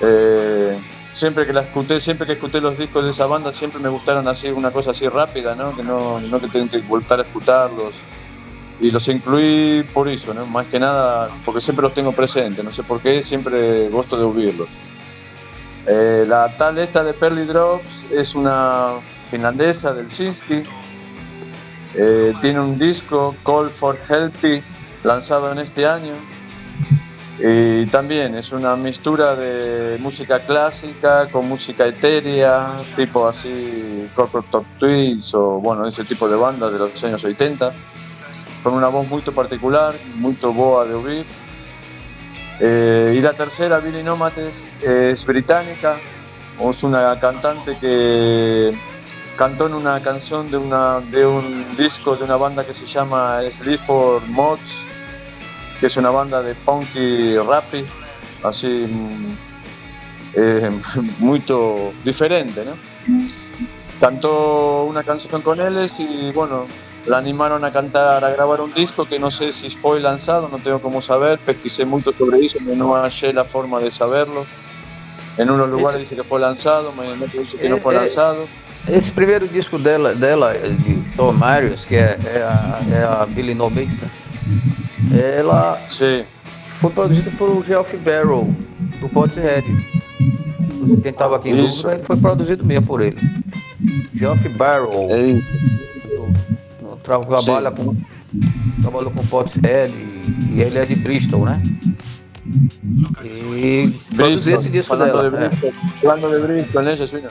[0.00, 0.78] Eh,
[1.12, 4.28] siempre que la escuché, siempre que escuché los discos de esa banda, siempre me gustaron
[4.28, 5.74] así, una cosa así rápida, ¿no?
[5.74, 8.04] Que no, no que tengo que volver a escucharlos.
[8.80, 10.44] Y los incluí por eso, ¿no?
[10.44, 14.24] Más que nada, porque siempre los tengo presentes, no sé por qué, siempre gusto de
[14.24, 14.68] oírlos.
[15.86, 20.62] Eh, la tal esta de Pearly Drops es una finlandesa del Sinsky.
[21.94, 24.62] Eh, tiene un disco, Call for Helpy,
[25.02, 26.14] lanzado en este año.
[27.44, 34.64] Y también es una mixtura de música clásica con música etérea, tipo así Corporate Top
[34.78, 37.74] Twins o bueno, ese tipo de bandas de los años 80,
[38.62, 41.26] con una voz muy particular, muy boa de oír.
[42.64, 45.98] Eh, y la tercera, Billy Nomates, es británica,
[46.60, 48.72] es una cantante que
[49.36, 53.40] cantó en una canción de, una, de un disco de una banda que se llama
[53.50, 54.86] Sleep for Mods,
[55.80, 57.74] que es una banda de punky rap,
[58.44, 59.38] así mm,
[60.34, 60.70] eh,
[61.18, 61.42] muy
[62.04, 62.76] diferente, ¿no?
[63.98, 66.66] Cantó una canción con ellos y bueno,
[67.06, 70.58] la animaron a cantar, a grabar un disco que no sé si fue lanzado, no
[70.58, 74.44] tengo cómo saber, pesquisé mucho sobre eso, pero no hallé la forma de saberlo.
[75.38, 77.96] En unos lugares dice que fue lanzado, mas en otros dice que no fue Eh,
[77.96, 78.46] eh, lanzado.
[78.86, 83.54] Esse primeiro disco dela, dela de Tom Marius, que é, é a, é a Billy
[83.54, 83.92] No Mix,
[85.14, 86.24] ela Sí,
[86.80, 88.54] foi produzido por Geoff Barrow,
[89.00, 89.64] do Portishead.
[91.02, 91.82] Quem tava aqui em Isso.
[91.84, 93.18] dúvida, foi produzido mesmo por ele.
[94.14, 95.08] Geoff Barrow.
[95.10, 95.40] É
[97.02, 97.96] tra- trabalha com
[98.80, 101.62] trabalhou com Portishead e, e ele é de Bristol, né?
[103.24, 105.30] E produziu esse disco Falando dela.
[105.30, 105.72] de Bristol,
[106.02, 107.28] Falando de Bristol, né, Jesuíno?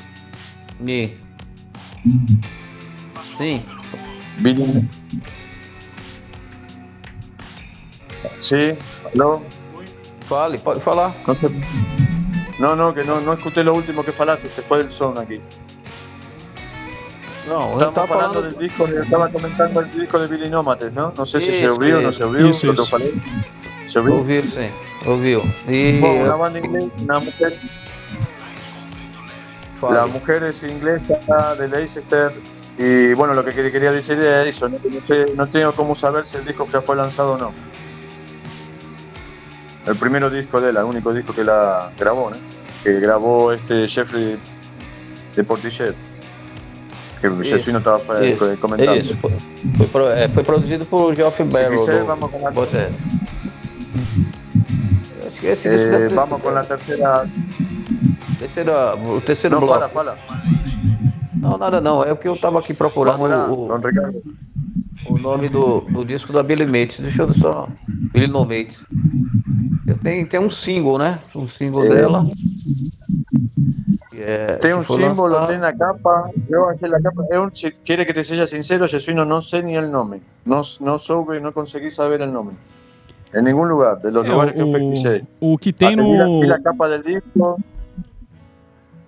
[0.87, 0.91] É.
[0.91, 1.17] E-
[3.37, 3.63] Sim,
[4.41, 4.87] Billy.
[8.39, 8.75] Sí,
[9.15, 9.41] aló.
[10.27, 11.15] fale, pode falar.
[12.59, 15.41] No, no, que no, no escuché lo último que falaste, se fue el son aquí.
[17.47, 21.11] Eu Estamos hablando del disco, estaba comentando el disco de Billy Nómates, ¿no?
[21.17, 22.91] No sé si se Isso, ouviu o no se ouviu, isso, lo que eu isso.
[22.91, 23.21] falei.
[23.87, 24.13] Se ouviu?
[24.15, 24.69] Ouviu, sim,
[25.07, 25.41] ouviu.
[25.67, 27.59] E Bom, banda inglesa, una mujer,
[29.79, 29.95] fale.
[29.95, 32.33] la mujer es inglesa de Leicester
[32.77, 35.95] y bueno, lo que quer- quería decir era eso, no, no sé- no tengo cómo
[35.95, 37.53] saber si el disco ya fue lanzado o no.
[39.87, 42.37] El primer disco de él, el único disco que la grabó, ¿no?
[42.83, 44.39] Que grabó este Jeffrey
[45.35, 45.95] de Portichet.
[47.21, 48.97] Que Isso, Jeffrey no estaba fa- isso, co- comentando.
[48.99, 49.31] Isso, foi,
[49.77, 51.69] foi, pro- é, foi produzido por Geoff Barrow.
[51.69, 52.51] quiser, do vamos com a-.
[55.27, 57.27] Acho que esse Eh, vamos con la tercera.
[58.39, 59.73] terceira, o terceiro No, bloco.
[59.89, 60.17] fala, fala.
[61.35, 62.03] Não, nada não.
[62.03, 64.21] É porque eu tava aqui procurando Vamos lá, o, don Ricardo.
[65.07, 66.99] O nome do, do disco da Billy Mates.
[66.99, 67.67] Deixa eu só.
[68.13, 68.77] Billy No Mates.
[69.87, 71.19] Eu tenho, tem um single, né?
[71.35, 71.89] Um single É.
[71.89, 72.25] dela.
[74.13, 75.47] É, Tem foi símbolo, lançado.
[75.49, 76.29] tem na capa.
[76.49, 77.25] Eu achei la capa.
[77.31, 80.21] É um, si quiere que te seja sincero, Jesuino, no sé ni el nombre.
[80.45, 82.55] No, no soube, no conseguí saber el nombre.
[83.33, 85.23] En ningún lugar, de los É, lugares que eu o, pesquisei.
[85.39, 86.63] o que tem Até vi no.
[86.63, 87.59] capa del disco.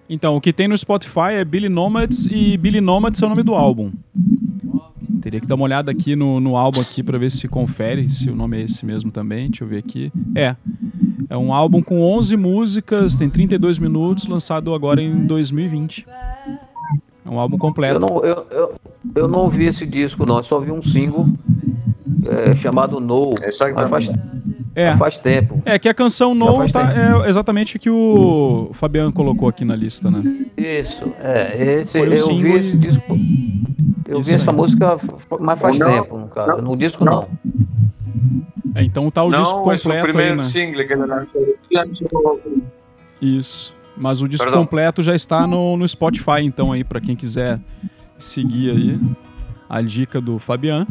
[0.10, 3.44] Então, o que tem no Spotify é Billy Nomads e Billy Nomads é o nome
[3.44, 3.92] do álbum.
[5.24, 8.30] Teria que dar uma olhada aqui no, no álbum aqui pra ver se confere se
[8.30, 9.48] o nome é esse mesmo também.
[9.50, 10.12] Deixa eu ver aqui.
[10.36, 10.54] É.
[11.30, 16.06] É um álbum com 11 músicas, tem 32 minutos, lançado agora em 2020.
[17.26, 18.02] É um álbum Eu completo.
[18.02, 18.74] não, eu, eu,
[19.16, 20.40] eu não ouvi esse disco, não.
[20.40, 21.26] Eu só vi um single
[22.30, 23.32] é, chamado No.
[23.40, 24.22] Mas faz, Exatamente.
[24.76, 24.98] É.
[24.98, 25.62] faz tempo.
[25.66, 26.92] É que a canção No faz tá,
[27.26, 30.24] é exatamente o que o Fabiano colocou aqui na lista, né?
[30.58, 31.82] Isso, é.
[31.82, 33.18] Esse, Foi o eu single vi esse disco.
[34.08, 34.58] Eu Isso vi essa aí.
[34.58, 34.98] música,
[35.40, 36.48] mas faz Não, tempo, no caso.
[36.52, 37.14] não, no disco não.
[37.14, 37.28] não.
[38.76, 40.44] É, então tá o disco No, es su completo aí, primer né?
[40.44, 40.94] single que.
[43.22, 43.76] Isso.
[43.96, 44.64] Mas o disco Perdão.
[44.64, 47.60] completo já está no, no Spotify, então, aí, pra quem quiser
[48.18, 49.00] seguir aí
[49.70, 50.88] a dica do Fabian.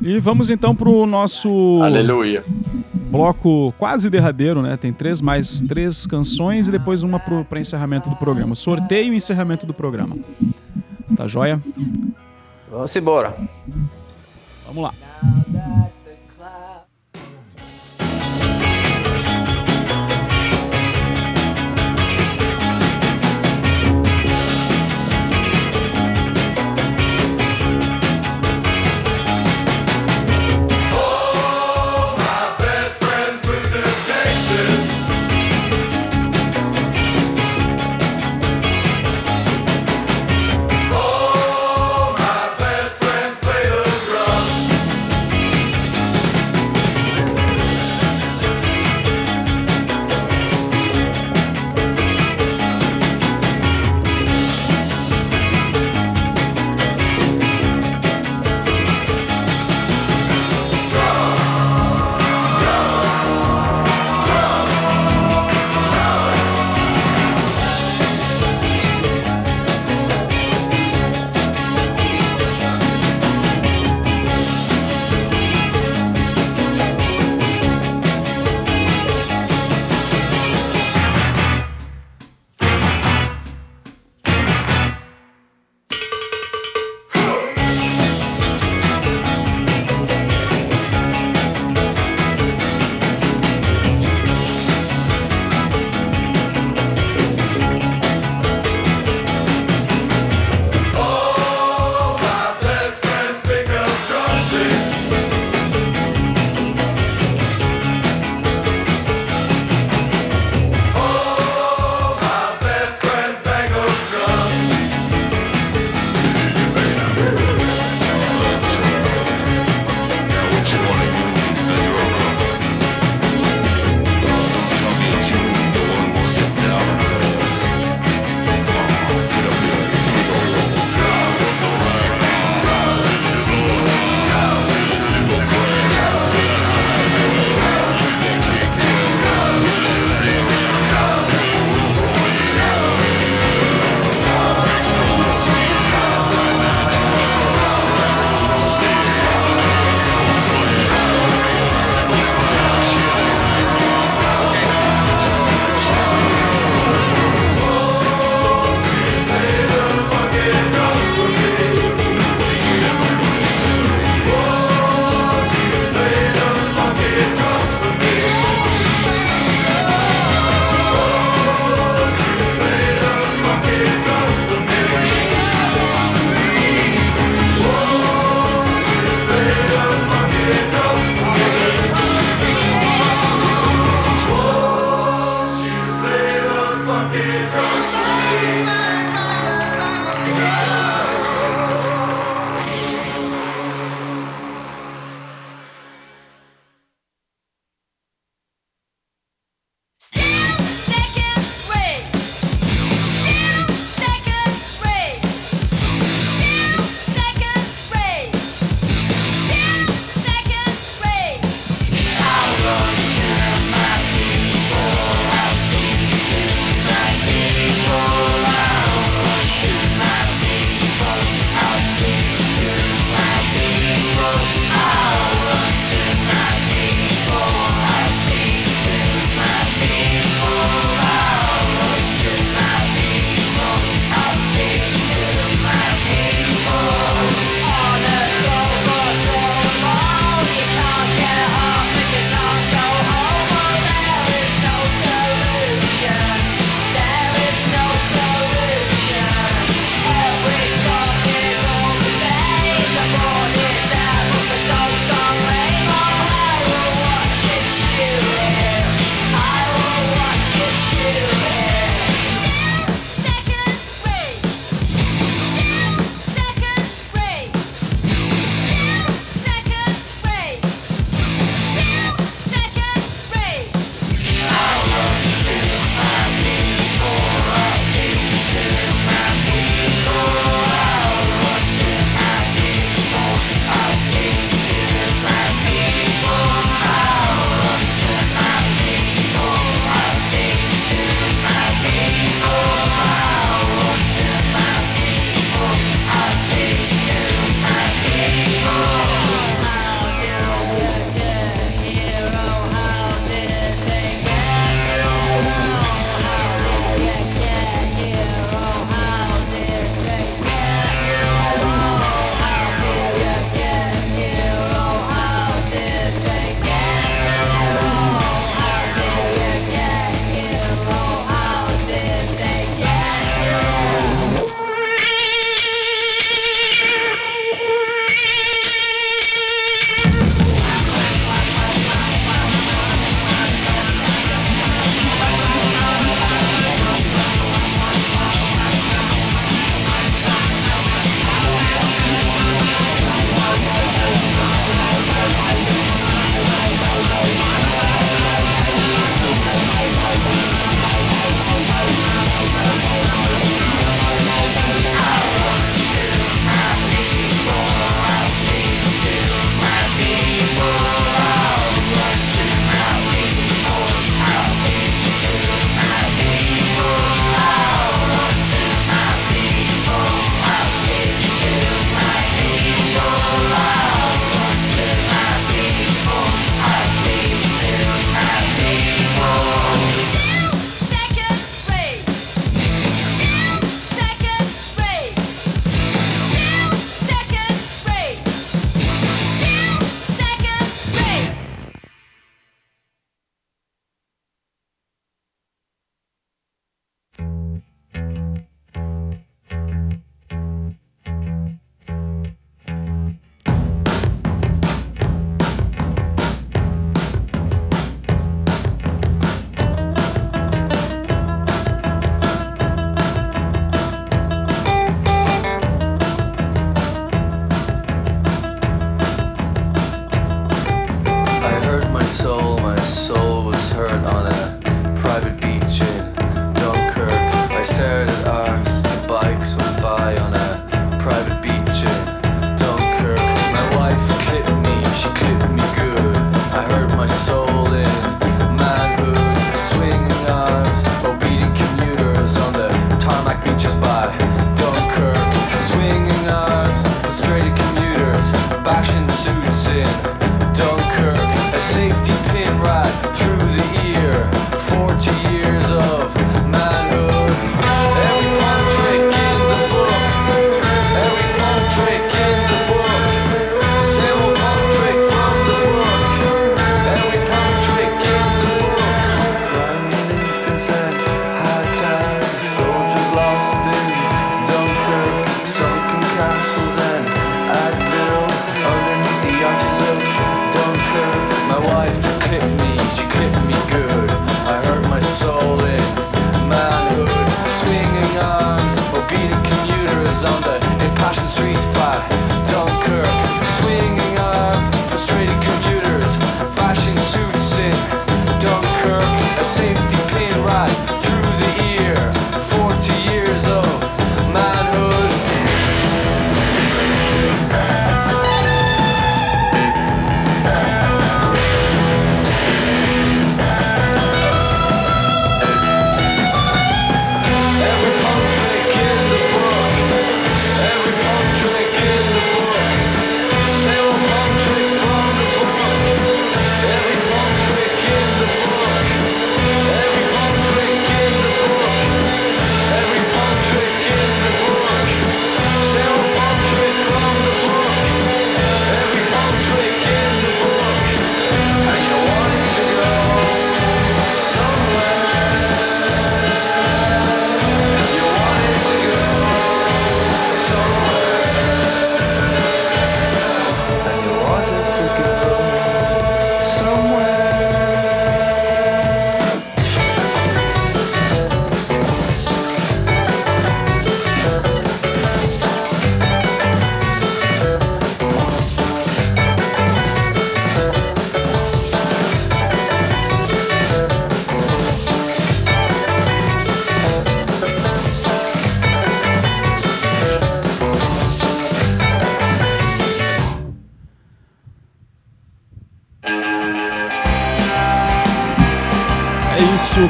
[0.00, 2.44] E vamos então pro nosso Aleluya.
[3.10, 4.76] bloco quase derradeiro, né?
[4.76, 8.54] Tem três mais três canções e depois uma pro, pra encerramento do programa.
[8.54, 10.16] Sorteio e encerramento do programa.
[11.16, 11.62] Tá joia?
[12.70, 13.36] Vamos embora.
[14.66, 14.92] Vamos lá.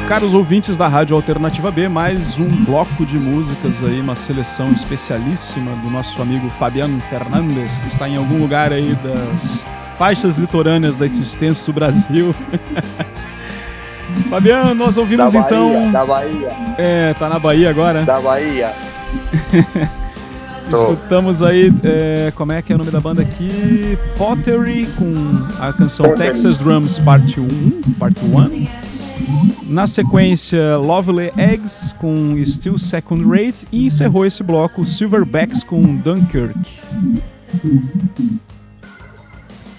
[0.07, 5.71] Caros ouvintes da Rádio Alternativa B, mais um bloco de músicas aí, uma seleção especialíssima
[5.81, 9.65] do nosso amigo Fabiano Fernandes, que está em algum lugar aí das
[9.97, 12.33] faixas litorâneas desse extenso Brasil.
[14.29, 15.91] Fabiano, nós ouvimos da Bahia, então.
[15.91, 16.47] Da Bahia,
[16.77, 18.03] É, tá na Bahia agora.
[18.03, 18.71] da Bahia.
[20.69, 23.97] Escutamos aí, é, como é que é o nome da banda aqui?
[24.17, 25.13] Pottery com
[25.59, 26.29] a canção Pottery.
[26.29, 27.47] Texas Drums Parte 1,
[27.97, 28.66] Parte 1.
[29.69, 36.57] Na sequência, Lovely Eggs com Still Second Rate e encerrou esse bloco Silverbacks com Dunkirk.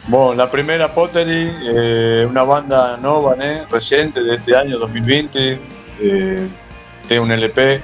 [0.06, 3.66] Bueno, la primera Pottery, eh, una banda nova, né?
[3.70, 5.58] reciente de este año 2020,
[6.00, 6.46] eh,
[7.06, 7.80] tem um LP.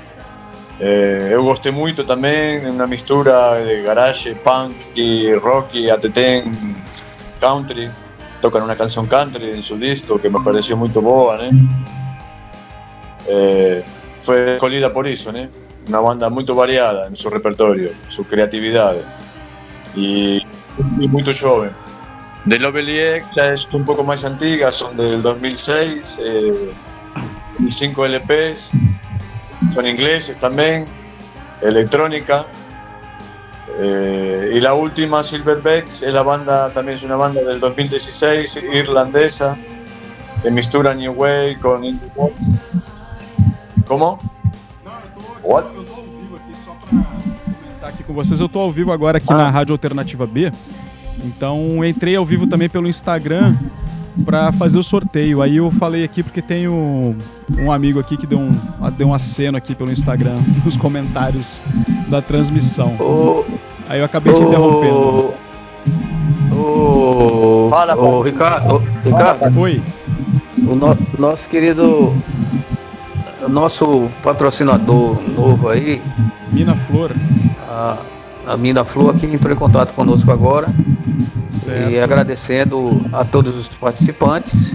[0.81, 6.53] Eh, eu gostei muito também, é uma mistura de garage, punk, rock, até tem
[7.41, 7.91] country.
[8.45, 11.51] Tocan una canción country en su disco que me pareció muy boa, né?
[13.27, 13.83] Eh,
[14.21, 15.49] fue escolhida por isso, né?
[15.89, 18.97] Una banda muy variada en su repertorio, su creatividad
[19.97, 20.43] y,
[21.01, 21.71] y muy joven.
[22.45, 26.71] De Lovely Egg ya es un poco más antigua, son del 2006, eh,
[27.67, 28.73] y 5 LPs,
[29.75, 30.85] son ingleses también,
[31.63, 32.45] electrónica.
[33.81, 39.57] Eh, y la última, Silverbacks, es la banda, también es una banda del 2016, irlandesa,
[40.43, 42.33] que mistura New Wave con indie pop.
[43.87, 44.18] ¿Cómo?
[45.43, 45.66] What?
[47.81, 49.37] Tá aqui com vocês, eu tô ao vivo agora aqui Ah.
[49.39, 50.53] na Rádio Alternativa B.
[51.25, 53.55] Então entrei ao vivo também pelo Instagram
[54.25, 55.41] pra fazer o sorteio.
[55.43, 57.17] Aí eu falei aqui porque tem um,
[57.59, 58.53] um amigo aqui que deu um,
[58.97, 61.61] deu um aceno aqui pelo Instagram nos comentários
[62.09, 62.95] da transmissão.
[63.01, 63.45] Ô,
[63.89, 65.35] Aí eu acabei te interrompendo.
[66.53, 68.23] ô, Fala, Paulo.
[68.23, 69.83] Ricardo, ô, Ricardo, Oi.
[70.67, 72.15] o no- nosso querido,
[73.49, 76.01] nosso patrocinador novo aí,
[76.53, 77.12] Mina Flor.
[77.69, 77.97] a
[78.47, 80.69] a Mina Flor aqui entrou em contato conosco agora.
[81.51, 81.91] Certo.
[81.91, 84.75] E agradecendo a todos os participantes,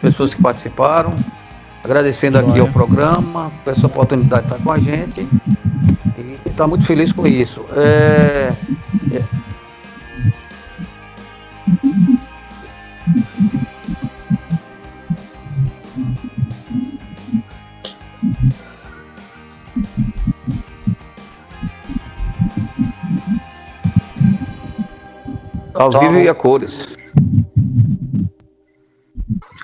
[0.00, 1.14] pessoas que participaram,
[1.84, 2.62] agradecendo aqui Joia.
[2.62, 5.26] ao programa por essa oportunidade de estar com a gente
[6.18, 7.64] e está muito feliz com isso.
[7.76, 8.52] É,
[25.78, 26.88] ao vivo e a cores.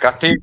[0.00, 0.42] Castillo.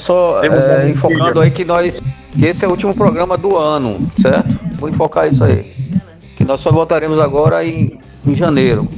[0.00, 2.00] só é, enfocando aí que nós.
[2.32, 4.48] Que esse é o último programa do ano, certo?
[4.78, 5.70] Vou enfocar isso aí.
[6.36, 8.88] Que nós só voltaremos agora em, em janeiro.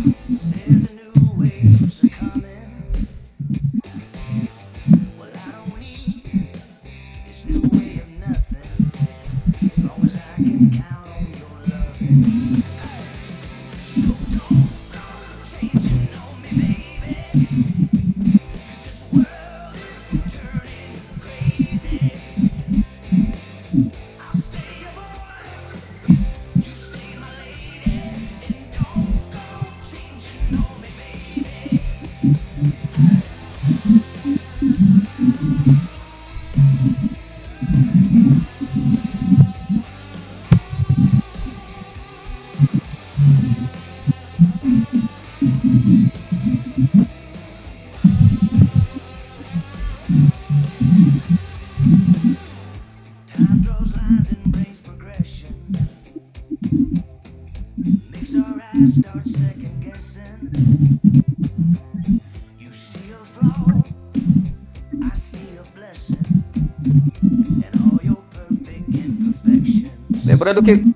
[70.42, 70.92] Lembrando que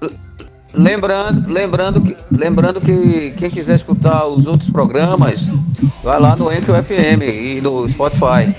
[0.74, 5.40] lembrando, lembrando que lembrando que quem quiser escutar os outros programas,
[6.02, 8.52] vai lá no Entre FM e no Spotify.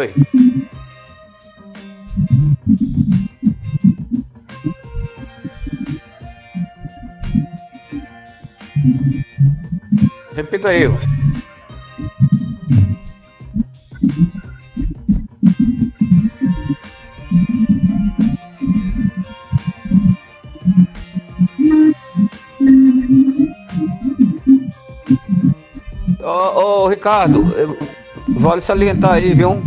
[0.00, 0.14] Oi.
[10.34, 10.86] Repita aí.
[10.86, 10.98] o
[26.22, 27.44] Ô, Ricardo,
[28.28, 29.62] vale salientar aí, viu?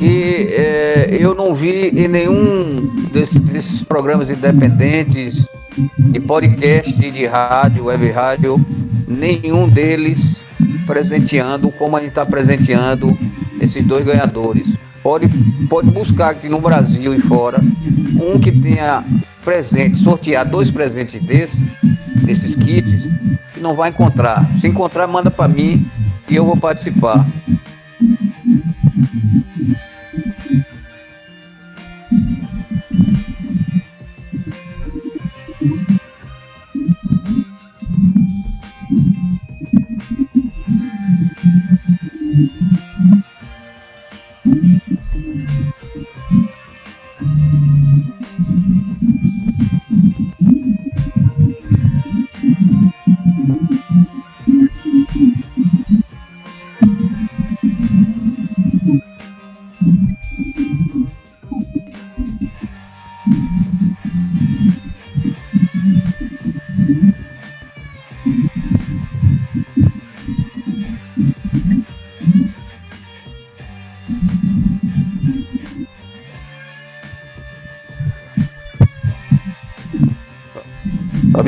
[0.00, 5.46] E eh, eu não vi em nenhum desse- desses programas independentes,
[5.96, 8.64] de podcast, de rádio, web rádio,
[9.06, 10.36] nenhum deles
[10.86, 13.16] presenteando como a gente está presenteando
[13.60, 14.72] esses dois ganhadores.
[15.02, 15.28] Pode,
[15.68, 17.60] pode buscar aqui no Brasil e fora
[18.20, 19.04] um que tenha
[19.44, 21.58] presente, sortear dois presentes desses,
[22.22, 23.08] desses kits,
[23.54, 24.48] que não vai encontrar.
[24.60, 25.86] Se encontrar, manda para mim
[26.28, 27.26] e eu vou participar.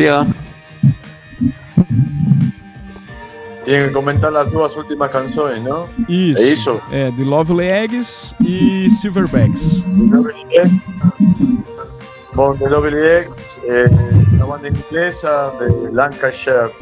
[0.00, 0.34] Fabián.
[3.64, 5.86] Tienen que comentar las dos últimas canciones, ¿no?
[6.08, 6.42] Isso.
[6.42, 6.80] É isso?
[6.90, 9.84] É, The Lovely Eggs e Silverbacks.
[9.86, 10.82] Lovely Egg.
[12.34, 13.28] Con The Lovely Egg,
[13.68, 13.90] eh,
[14.32, 16.72] una banda inglesa de Lancashire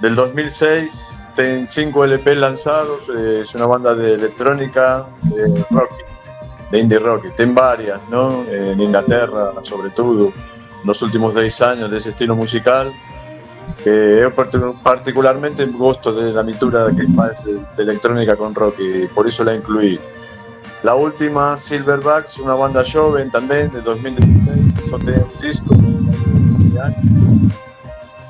[0.00, 1.20] del 2006.
[1.36, 3.08] Tienen cinco LP lanzados.
[3.08, 5.92] eh, es una banda de electrónica, de rock,
[6.72, 7.26] de indie rock.
[7.36, 8.42] Tienen varias, ¿no?
[8.48, 10.32] Eh, en Inglaterra, sobre todo,
[10.84, 12.92] los últimos 10 años de ese estilo musical.
[13.84, 19.06] que partic- particularmente gosto de la mistura que faz de, de electrónica con rock y
[19.08, 20.00] por eso la incluí.
[20.82, 25.74] La última, Silverbacks, una banda joven también de 2016, só tem un disco.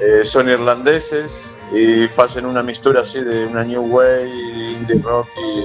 [0.01, 4.29] Eh, son irlandeses y hacen una mistura así de una new wave,
[4.79, 5.65] indie rock y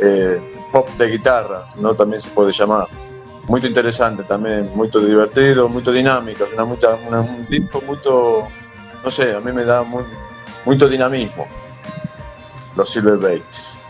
[0.00, 0.40] eh,
[0.70, 1.94] pop de guitarras, ¿no?
[1.94, 2.86] también se puede llamar.
[3.48, 7.98] Muy interesante también, muy divertido, muy dinámico, una, mucha- una- un disco muy,
[9.04, 10.04] no sé, a mí me da muy,
[10.64, 11.46] mucho dinamismo,
[12.76, 13.80] los Silverbacks.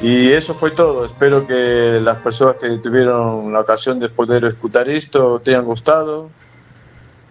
[0.00, 1.04] Y eso fue todo.
[1.04, 6.30] Espero que las personas que tuvieron la ocasión de poder escuchar esto te hayan gustado.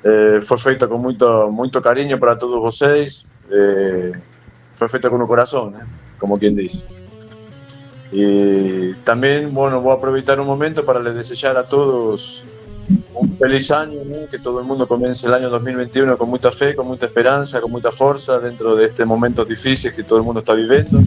[0.04, 3.26] Eh, fue feito con mucho, mucho cariño para todos vocês.
[3.50, 4.12] Eh,
[4.74, 5.84] fue feito con un corazón, eh,
[6.20, 6.80] como quien dice.
[8.12, 12.46] Y también, bueno, voy a aprovechar un momento para les desear a todos
[13.14, 14.30] un feliz año, ¿no?
[14.30, 17.72] que todo el mundo comience el año 2021 con mucha fe, con mucha esperanza, con
[17.72, 21.00] mucha fuerza dentro de este momento difícil que todo el mundo está viviendo.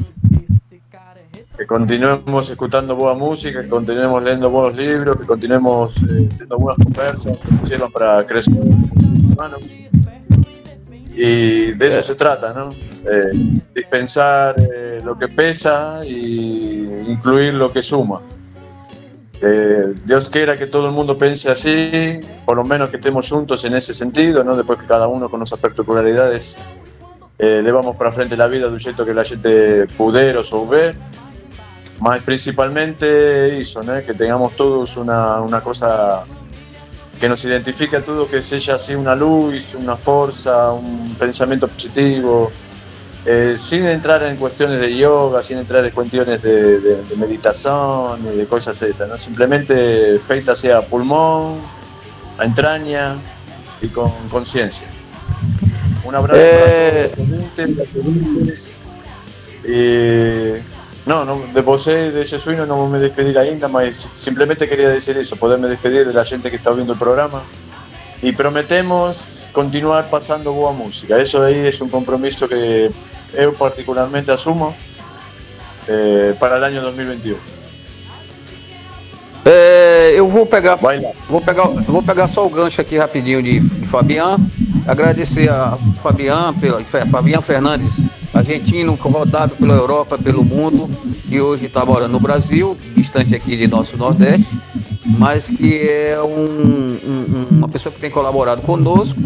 [1.57, 6.85] Que continuemos escuchando buena música, que continuemos leyendo buenos libros, que continuemos eh, teniendo buenas
[6.85, 9.61] conversas que nos sirvan para crecer humanos.
[11.23, 12.71] Y de eso se trata, ¿no?
[13.05, 13.31] Eh,
[13.75, 18.23] dispensar eh, lo que pesa y incluir lo que suma.
[19.43, 23.63] Eh, Dios quiera que todo el mundo piense así, por lo menos que estemos juntos
[23.67, 24.57] en ese sentido, ¿no?
[24.57, 26.57] después que cada uno con nuestras particularidades
[27.39, 30.95] eh, levamos para frente la vida de un jeito que la gente puder o souber,
[32.01, 34.03] mas principalmente eso, ¿no?
[34.03, 36.25] que tengamos todos una, una cosa
[37.21, 42.51] que nos identifique a todos, que sea así una luz, una fuerza, un pensamiento positivo,
[43.27, 48.27] eh, sin entrar en cuestiones de yoga, sin entrar en cuestiones de, de- de meditación
[48.33, 49.19] y de cosas esas, ¿no?
[49.19, 51.59] simplemente feita sea a pulmón,
[52.39, 53.17] a entraña
[53.83, 54.87] y con conciencia.
[56.05, 57.13] Un abrazo Eh.
[57.15, 57.27] para
[57.93, 58.81] todos los
[61.07, 65.37] no, no, de você, de Jesuino, no me despedir ainda, mas simplemente quería decir eso,
[65.37, 67.43] poderme despedir de la gente que está viendo el programa.
[68.23, 71.19] Y prometemos continuar pasando boa música.
[71.19, 72.91] Eso ahí es un compromiso que
[73.35, 74.75] yo particularmente asumo
[75.89, 77.61] eh, para el año 2021.
[79.43, 83.61] É, eu vou pegar, vou pegar, eu vou pegar só o gancho aqui rapidinho de,
[83.61, 84.37] de Fabian.
[84.87, 87.93] Agradecer a Fabian, pela, Fabian Fernandes,
[88.33, 90.89] argentino, rodado pela Europa, pelo mundo,
[91.29, 94.47] e hoje está morando no Brasil, distante aqui de nosso Nordeste,
[95.19, 99.19] mas que é um- um- uma pessoa que tem colaborado conosco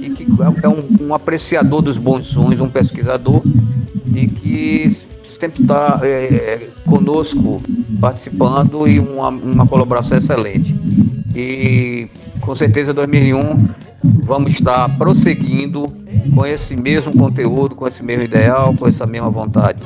[0.00, 0.26] e que
[0.62, 3.42] é um, um apreciador dos bons sons, um pesquisador
[4.14, 4.96] e que
[5.40, 6.00] sempre está
[6.86, 7.60] conosco
[8.00, 10.74] participando e uma, uma colaboração excelente.
[11.34, 12.08] E
[12.40, 13.68] com certeza 2001
[14.02, 15.86] vamos estar prosseguindo
[16.34, 19.80] com esse mesmo conteúdo, com esse mesmo ideal, com essa mesma vontade.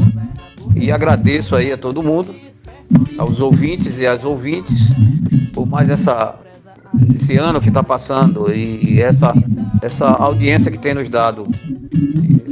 [0.74, 2.34] E agradeço aí a todo mundo,
[3.18, 4.88] aos ouvintes e às ouvintes,
[5.52, 6.38] por mais essa,
[7.14, 9.32] esse ano que está passando e essa,
[9.82, 11.46] essa audiência que tem nos dado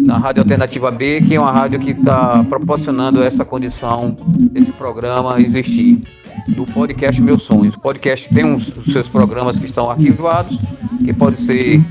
[0.05, 4.17] na Rádio Alternativa B, que é uma rádio que está proporcionando essa condição,
[4.55, 6.03] esse programa existir.
[6.49, 7.75] Do podcast Meus Sonhos.
[7.75, 10.59] O podcast tem uns, os seus programas que estão arquivados,
[11.05, 11.83] que podem ser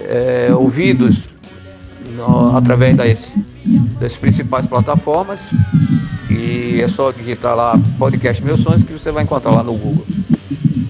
[0.00, 1.22] é, ouvidos
[2.16, 3.28] no- através das,
[4.00, 5.40] das principais plataformas.
[6.30, 10.06] E é só digitar lá podcast Meus Sonhos que você vai encontrar lá no Google.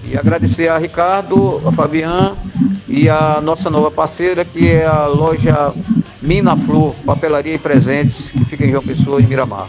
[0.09, 2.33] E agradecer a Ricardo, a Fabian
[2.87, 5.73] e a nossa nova parceira, que é a loja
[6.21, 9.67] Mina Flor, papelaria e presentes, que fica em João Pessoa, em Miramar.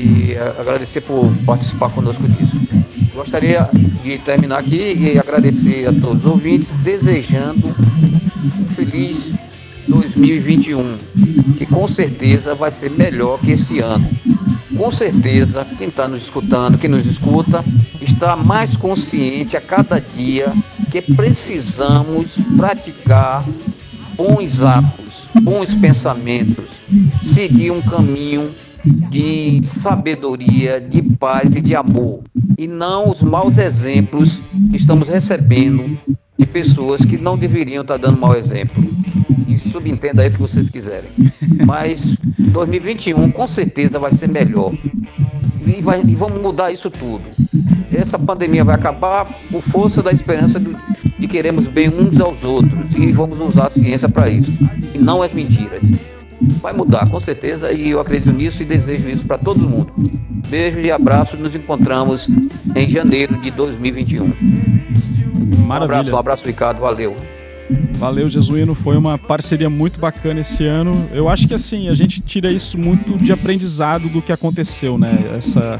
[0.00, 2.56] E eh, agradecer por participar conosco disso.
[3.12, 3.68] Gostaria
[4.04, 9.32] de terminar aqui e agradecer a todos os ouvintes, desejando um feliz
[9.88, 10.98] 2021,
[11.58, 14.08] que com certeza vai ser melhor que esse ano.
[14.76, 17.64] Com certeza, quem está nos escutando, quem nos escuta,
[18.00, 20.52] está mais consciente a cada dia
[20.92, 23.44] que precisamos praticar
[24.14, 26.66] bons atos, bons pensamentos,
[27.20, 28.48] seguir um caminho
[28.84, 32.20] de sabedoria, de paz e de amor,
[32.56, 34.40] e não os maus exemplos
[34.70, 35.98] que estamos recebendo
[36.38, 38.82] de pessoas que não deveriam estar dando mau exemplo.
[39.46, 41.10] E subentenda aí o que vocês quiserem.
[41.66, 44.72] Mas 2021 com certeza vai ser melhor.
[45.66, 47.24] E, vai- e vamos mudar isso tudo.
[47.92, 50.76] Essa pandemia vai acabar por força da esperança do-
[51.18, 52.72] de queremos bem uns aos outros.
[52.96, 54.52] E vamos usar a ciência para isso.
[54.94, 55.82] E não as mentiras.
[56.60, 59.92] Vai mudar, com certeza, e eu acredito nisso e desejo isso para todo mundo.
[60.48, 61.36] Beijo e abraço.
[61.36, 62.28] Nos encontramos
[62.74, 64.24] em janeiro de 2021.
[64.24, 65.98] Um Maravilha.
[65.98, 66.80] abraço, um abraço, Ricardo.
[66.80, 67.16] Valeu.
[67.98, 68.74] Valeu, Jesuíno.
[68.74, 71.08] Foi uma parceria muito bacana esse ano.
[71.12, 75.32] Eu acho que assim, a gente tira isso muito de aprendizado do que aconteceu, né?
[75.36, 75.78] Essa,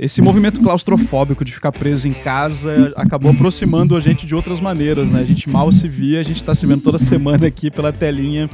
[0.00, 5.10] esse movimento claustrofóbico de ficar preso em casa acabou aproximando a gente de outras maneiras,
[5.10, 5.20] né?
[5.20, 8.48] A gente mal se via, a gente tá se vendo toda semana aqui pela telinha.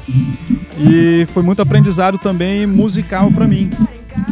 [0.76, 3.70] E foi muito aprendizado também musical pra mim.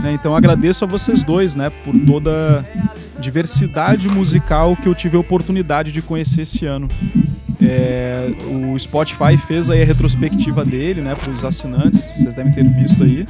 [0.03, 0.13] né?
[0.13, 2.67] Então agradeço a vocês dois, né, por toda
[3.21, 6.89] diversidade musical que eu tive a oportunidade de conhecer esse ano.
[7.63, 8.31] É,
[8.73, 13.05] o Spotify fez aí a retrospectiva dele, né, para os assinantes, vocês devem ter visto
[13.05, 13.25] aí.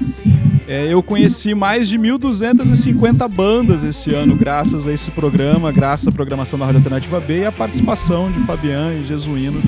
[0.66, 6.12] É, eu conheci mais de 1.250 bandas esse ano, graças a esse programa, graças à
[6.12, 9.60] programação da Rádio Alternativa B e a participação de Fabian e Jesuíno.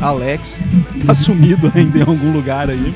[0.00, 0.62] Alex
[1.04, 2.94] tá sumido ainda em algum lugar aí.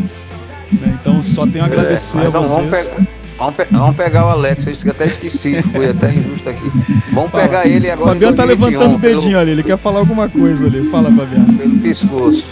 [0.73, 2.89] né, Então só tenho a agradecer É, a mas vamos, vocês.
[2.89, 3.07] pegar,
[3.37, 6.71] vamos, pe- vamos pegar o Alex, eu até esqueci, foi até injusto aqui.
[7.13, 8.13] Vamos pegar ele agora.
[8.13, 10.89] em Fabian tá 2021, levantando o dedinho ali, ele quer falar alguma coisa ali.
[10.89, 11.45] Fala, Fabian.
[11.45, 12.45] Pelo, pelo pescoço.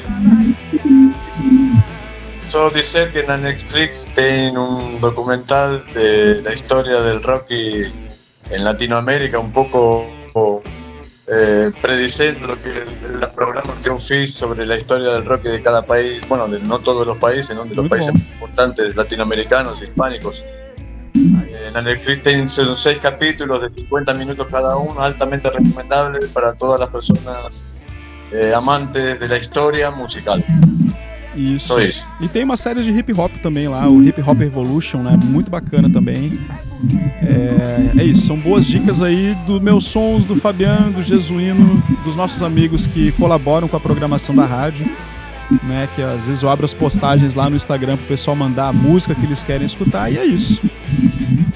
[2.50, 7.84] Solo dizer que na Netflix tienen un documental de la historia del rock y
[8.50, 10.04] en Latinoamérica, un poco
[11.28, 12.72] eh, prediciendo lo que
[13.20, 16.80] los programas que fiz sobre la historia del rock de cada país, bueno, de no
[16.80, 17.64] todos los países, ¿no?
[17.64, 20.44] de los países más importantes latinoamericanos, hispánicos.
[21.14, 26.80] En Netflix tienen son seis capítulos de 50 minutos cada uno, altamente recomendable para todas
[26.80, 27.62] las personas
[28.32, 30.44] eh, amantes de la historia musical.
[31.34, 31.68] Isso.
[31.68, 32.08] Só isso.
[32.20, 35.18] E tem uma série de hip hop também lá, o Hip Hop Evolution, né?
[35.22, 36.32] Muito bacana também.
[37.22, 42.16] É, é isso, são boas dicas aí dos meus sons, do Fabiano, do Jesuíno, dos
[42.16, 44.88] nossos amigos que colaboram com a programação da rádio.
[45.64, 48.72] Né, que às vezes eu abro as postagens lá no Instagram pro pessoal mandar a
[48.72, 50.62] música que eles querem escutar e é isso.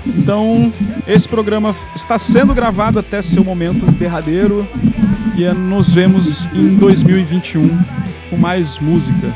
[0.04, 0.72] Então,
[1.06, 4.66] esse programa está sendo gravado até seu momento derradeiro
[5.36, 7.68] e é, nos vemos em 2021
[8.34, 9.32] com mais música.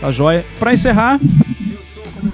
[0.00, 0.44] Tá joia?
[0.58, 1.20] Pra encerrar,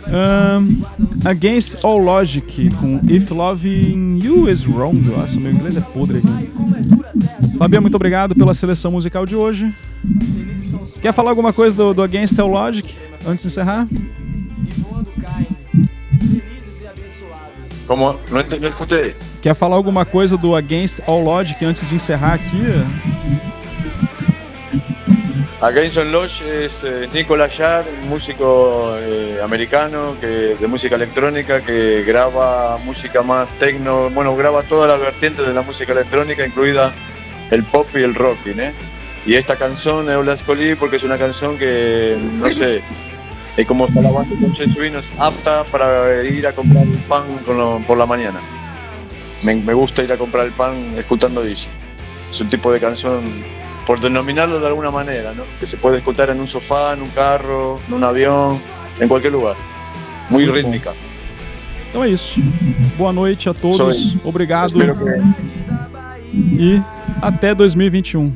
[0.06, 0.82] ahn,
[1.24, 4.98] Against All Logic com If Loving You Is Wrong.
[4.98, 7.59] Nossa, meu inglês é podre aqui.
[7.59, 9.74] Fabiano, muito obrigado pela seleção musical de hoje.
[11.02, 12.94] Quer falar alguma coisa do, do Against All Logic
[13.26, 13.86] antes de encerrar?
[17.86, 19.14] Como no escuché.
[19.43, 22.59] Quer falar alguma coisa do Against All Logic antes de encerrar aqui?
[25.60, 27.52] Against All Lodge es eh, Nicolas
[28.02, 34.62] un músico eh, americano que, de música electrónica que graba música más techno, bueno, graba
[34.62, 36.93] todas las vertientes de la música electrónica, incluida
[37.51, 38.72] el pop y el rock, ¿eh?
[39.26, 42.80] Y esta canción la escogí porque es una canción que, no sé,
[43.56, 44.55] es como está la banda con
[44.97, 48.39] es apta para ir a comprar el pan con lo- por la mañana.
[49.43, 51.68] Me, me gusta ir a comprar el pan escuchando eso.
[52.30, 53.22] Es un tipo de canción
[53.89, 55.44] por denominarlo de alguna manera, ¿no?
[55.59, 58.60] Que se puede escuchar en un sofá, en un carro, en un avión,
[59.01, 59.56] en cualquier lugar.
[60.28, 60.56] Muy Muito bom.
[60.59, 60.93] rítmica.
[61.89, 62.39] Então é isso.
[62.98, 64.15] Boa noite a todos.
[64.23, 66.82] Obrigado Espero que e
[67.23, 68.31] até 2021.